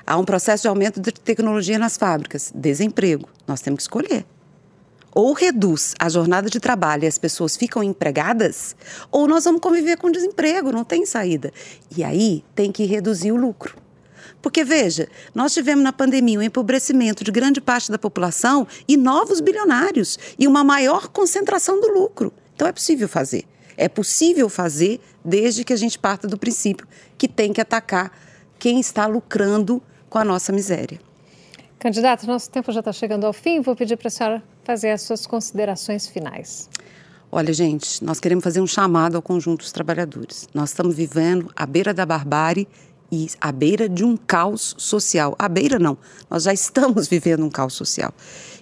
Há 0.07 0.19
um 0.19 0.25
processo 0.25 0.63
de 0.63 0.69
aumento 0.69 1.01
de 1.01 1.13
tecnologia 1.13 1.79
nas 1.79 1.97
fábricas, 1.97 2.53
desemprego. 2.55 3.29
Nós 3.47 3.61
temos 3.61 3.79
que 3.79 3.83
escolher. 3.83 4.27
Ou 5.15 5.33
reduz 5.33 5.95
a 5.99 6.09
jornada 6.09 6.51
de 6.51 6.59
trabalho 6.59 7.05
e 7.05 7.07
as 7.07 7.19
pessoas 7.19 7.57
ficam 7.57 7.83
empregadas, 7.83 8.75
ou 9.11 9.29
nós 9.29 9.45
vamos 9.45 9.61
conviver 9.61 9.97
com 9.97 10.11
desemprego, 10.11 10.73
não 10.73 10.85
tem 10.85 11.07
saída. 11.07 11.53
E 11.97 12.03
aí 12.03 12.45
tem 12.55 12.73
que 12.73 12.85
reduzir 12.85 13.31
o 13.31 13.37
lucro. 13.37 13.77
Porque, 14.43 14.63
veja, 14.63 15.09
nós 15.35 15.55
tivemos 15.55 15.83
na 15.83 15.93
pandemia 15.93 16.39
um 16.39 16.43
empobrecimento 16.43 17.25
de 17.25 17.31
grande 17.31 17.61
parte 17.61 17.91
da 17.91 17.99
população 17.99 18.67
e 18.87 18.97
novos 18.97 19.41
bilionários 19.41 20.19
e 20.39 20.47
uma 20.47 20.63
maior 20.63 21.09
concentração 21.09 21.81
do 21.81 21.89
lucro. 21.89 22.33
Então 22.55 22.69
é 22.69 22.73
possível 22.73 23.09
fazer. 23.09 23.45
É 23.77 23.89
possível 23.89 24.49
fazer 24.49 25.01
desde 25.25 25.65
que 25.65 25.73
a 25.73 25.77
gente 25.77 25.99
parta 25.99 26.29
do 26.29 26.39
princípio 26.39 26.87
que 27.17 27.29
tem 27.29 27.53
que 27.53 27.61
atacar 27.61 28.13
quem 28.59 28.81
está 28.81 29.07
lucrando 29.07 29.83
com 30.09 30.19
a 30.19 30.25
nossa 30.25 30.53
miséria. 30.53 31.01
Candidato, 31.79 32.27
nosso 32.27 32.49
tempo 32.51 32.73
já 32.73 32.81
está 32.81 32.93
chegando 32.93 33.27
ao 33.27 33.33
fim. 33.33 33.61
Vou 33.61 33.77
pedir 33.77 33.97
para 33.97 34.09
a 34.09 34.11
senhora 34.11 34.43
fazer 34.63 34.91
as 34.91 35.03
suas 35.03 35.27
considerações 35.27 36.07
finais. 36.07 36.71
Olha, 37.31 37.53
gente, 37.53 38.03
nós 38.03 38.21
queremos 38.21 38.45
fazer 38.45 38.61
um 38.61 38.67
chamado 38.67 39.17
ao 39.17 39.23
conjunto 39.23 39.59
dos 39.59 39.73
trabalhadores. 39.73 40.49
Nós 40.55 40.71
estamos 40.71 40.95
vivendo 40.95 41.51
à 41.55 41.67
beira 41.67 41.93
da 41.93 42.07
barbárie 42.07 42.67
e 43.11 43.29
à 43.41 43.53
beira 43.53 43.89
de 43.89 44.05
um 44.05 44.17
caos 44.17 44.75
social. 44.79 45.35
À 45.39 45.49
beira 45.49 45.79
não, 45.79 45.99
nós 46.31 46.45
já 46.45 46.53
estamos 46.53 47.07
vivendo 47.09 47.45
um 47.45 47.51
caos 47.51 47.75
social. 47.75 48.15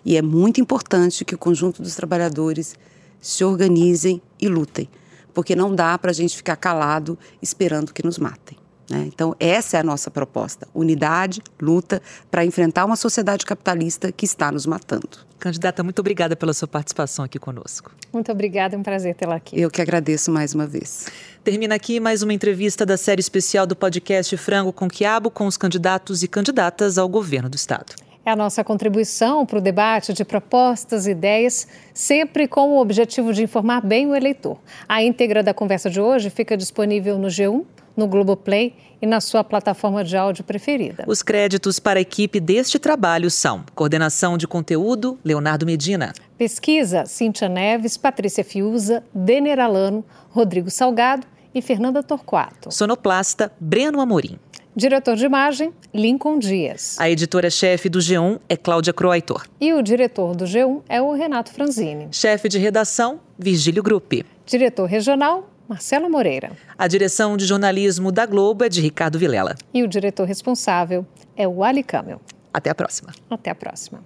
E 0.05 0.17
é 0.17 0.23
muito 0.23 0.61
importante 0.61 1.25
que 1.25 1.35
o 1.35 1.39
conjunto 1.39 1.83
dos 1.83 1.95
trabalhadores 1.95 2.75
se 3.21 3.45
organizem 3.45 4.21
e 4.41 4.49
lutem 4.49 4.89
porque 5.33 5.57
não 5.57 5.75
dá 5.75 5.97
para 5.99 6.11
a 6.11 6.15
gente 6.15 6.37
ficar 6.37 6.57
calado 6.57 7.19
esperando 7.41 7.93
que 7.93 8.05
nos 8.05 8.19
matem. 8.19 8.59
Né? 8.91 9.05
Então, 9.07 9.35
essa 9.41 9.77
é 9.79 9.81
a 9.81 9.83
nossa 9.83 10.11
proposta: 10.11 10.69
unidade, 10.75 11.43
luta 11.61 12.03
para 12.31 12.45
enfrentar 12.45 12.85
uma 12.85 12.97
sociedade 12.97 13.47
capitalista 13.47 14.13
que 14.13 14.27
está 14.27 14.53
nos 14.53 14.67
matando. 14.67 15.09
Candidata, 15.39 15.83
muito 15.83 15.99
obrigada 15.99 16.37
pela 16.37 16.53
sua 16.53 16.69
participação 16.69 17.25
aqui 17.25 17.39
conosco. 17.39 17.91
Muito 18.13 18.31
obrigada, 18.31 18.77
é 18.77 18.79
um 18.79 18.83
prazer 18.83 19.15
tê-la 19.15 19.37
aqui. 19.37 19.59
Eu 19.59 19.71
que 19.71 19.83
agradeço 19.83 20.31
mais 20.31 20.55
uma 20.55 20.67
vez. 20.67 21.07
Termina 21.43 21.75
aqui 21.75 21.99
mais 21.99 22.23
uma 22.23 22.33
entrevista 22.33 22.87
da 22.87 22.97
série 22.97 23.21
especial 23.21 23.67
do 23.67 23.75
podcast 23.75 24.37
Frango 24.37 24.73
com 24.73 24.89
Quiabo 24.89 25.31
com 25.31 25.47
os 25.47 25.57
candidatos 25.57 26.23
e 26.23 26.29
candidatas 26.29 26.99
ao 26.99 27.09
governo 27.09 27.49
do 27.49 27.57
Estado. 27.57 27.95
É 28.25 28.31
a 28.31 28.37
nossa 28.37 28.63
contribuição 28.63 29.45
para 29.45 29.59
o 29.59 29.61
debate 29.61 30.13
de 30.13 30.25
propostas 30.25 31.07
e 31.07 31.11
ideias, 31.11 31.67
sempre 31.93 32.47
com 32.47 32.71
o 32.71 32.81
objetivo 32.81 33.33
de 33.33 33.43
informar 33.43 33.81
bem 33.85 34.07
o 34.07 34.15
eleitor. 34.15 34.59
A 34.89 35.03
íntegra 35.03 35.43
da 35.43 35.53
conversa 35.53 35.91
de 35.91 36.01
hoje 36.01 36.31
fica 36.31 36.57
disponível 36.57 37.19
no 37.19 37.27
G1, 37.27 37.65
no 37.97 38.07
Globoplay 38.07 38.75
e 39.01 39.07
na 39.07 39.21
sua 39.21 39.43
plataforma 39.43 40.05
de 40.05 40.17
áudio 40.17 40.45
preferida. 40.45 41.05
Os 41.09 41.21
créditos 41.21 41.81
para 41.81 41.99
a 41.99 42.03
equipe 42.03 42.39
deste 42.39 42.79
trabalho 42.79 43.29
são 43.29 43.65
coordenação 43.75 44.39
de 44.39 44.47
conteúdo, 44.47 45.19
Leonardo 45.25 45.67
Medina. 45.67 46.13
Pesquisa, 46.39 47.05
Cíntia 47.07 47.49
Neves, 47.49 47.97
Patrícia 47.97 48.45
Fiuza, 48.45 49.03
Denner 49.13 49.59
Alano, 49.59 50.05
Rodrigo 50.31 50.71
Salgado 50.71 51.27
e 51.53 51.61
Fernanda 51.61 52.03
Torquato. 52.05 52.71
Sonoplasta, 52.71 53.53
Breno 53.61 54.01
Amorim. 54.01 54.39
Diretor 54.75 55.17
de 55.17 55.27
imagem, 55.27 55.71
Lincoln 55.93 56.39
Dias. 56.39 56.97
A 56.99 57.11
editora-chefe 57.11 57.91
do 57.91 57.99
G1 57.99 58.41
é 58.49 58.57
Cláudia 58.57 58.91
Croaitor. 58.91 59.47
E 59.61 59.75
o 59.75 59.83
diretor 59.83 60.35
do 60.35 60.47
G1 60.47 60.81
é 60.89 61.01
o 61.03 61.13
Renato 61.13 61.53
Franzini. 61.53 62.09
Chefe 62.11 62.49
de 62.49 62.59
redação, 62.59 63.21
Virgílio 63.39 63.83
Gruppi. 63.83 64.25
Diretor 64.47 64.87
regional, 64.87 65.51
Marcelo 65.69 66.09
Moreira. 66.09 66.53
A 66.79 66.89
direção 66.89 67.37
de 67.37 67.45
jornalismo 67.45 68.11
da 68.11 68.25
Globo 68.25 68.65
é 68.65 68.71
de 68.71 68.81
Ricardo 68.81 69.19
Vilela. 69.19 69.57
E 69.75 69.83
o 69.83 69.87
diretor 69.87 70.27
responsável 70.27 71.05
é 71.37 71.47
o 71.47 71.63
Ali 71.63 71.83
Camel. 71.83 72.19
Até 72.51 72.71
a 72.71 72.75
próxima. 72.75 73.13
Até 73.29 73.51
a 73.51 73.55
próxima. 73.55 74.03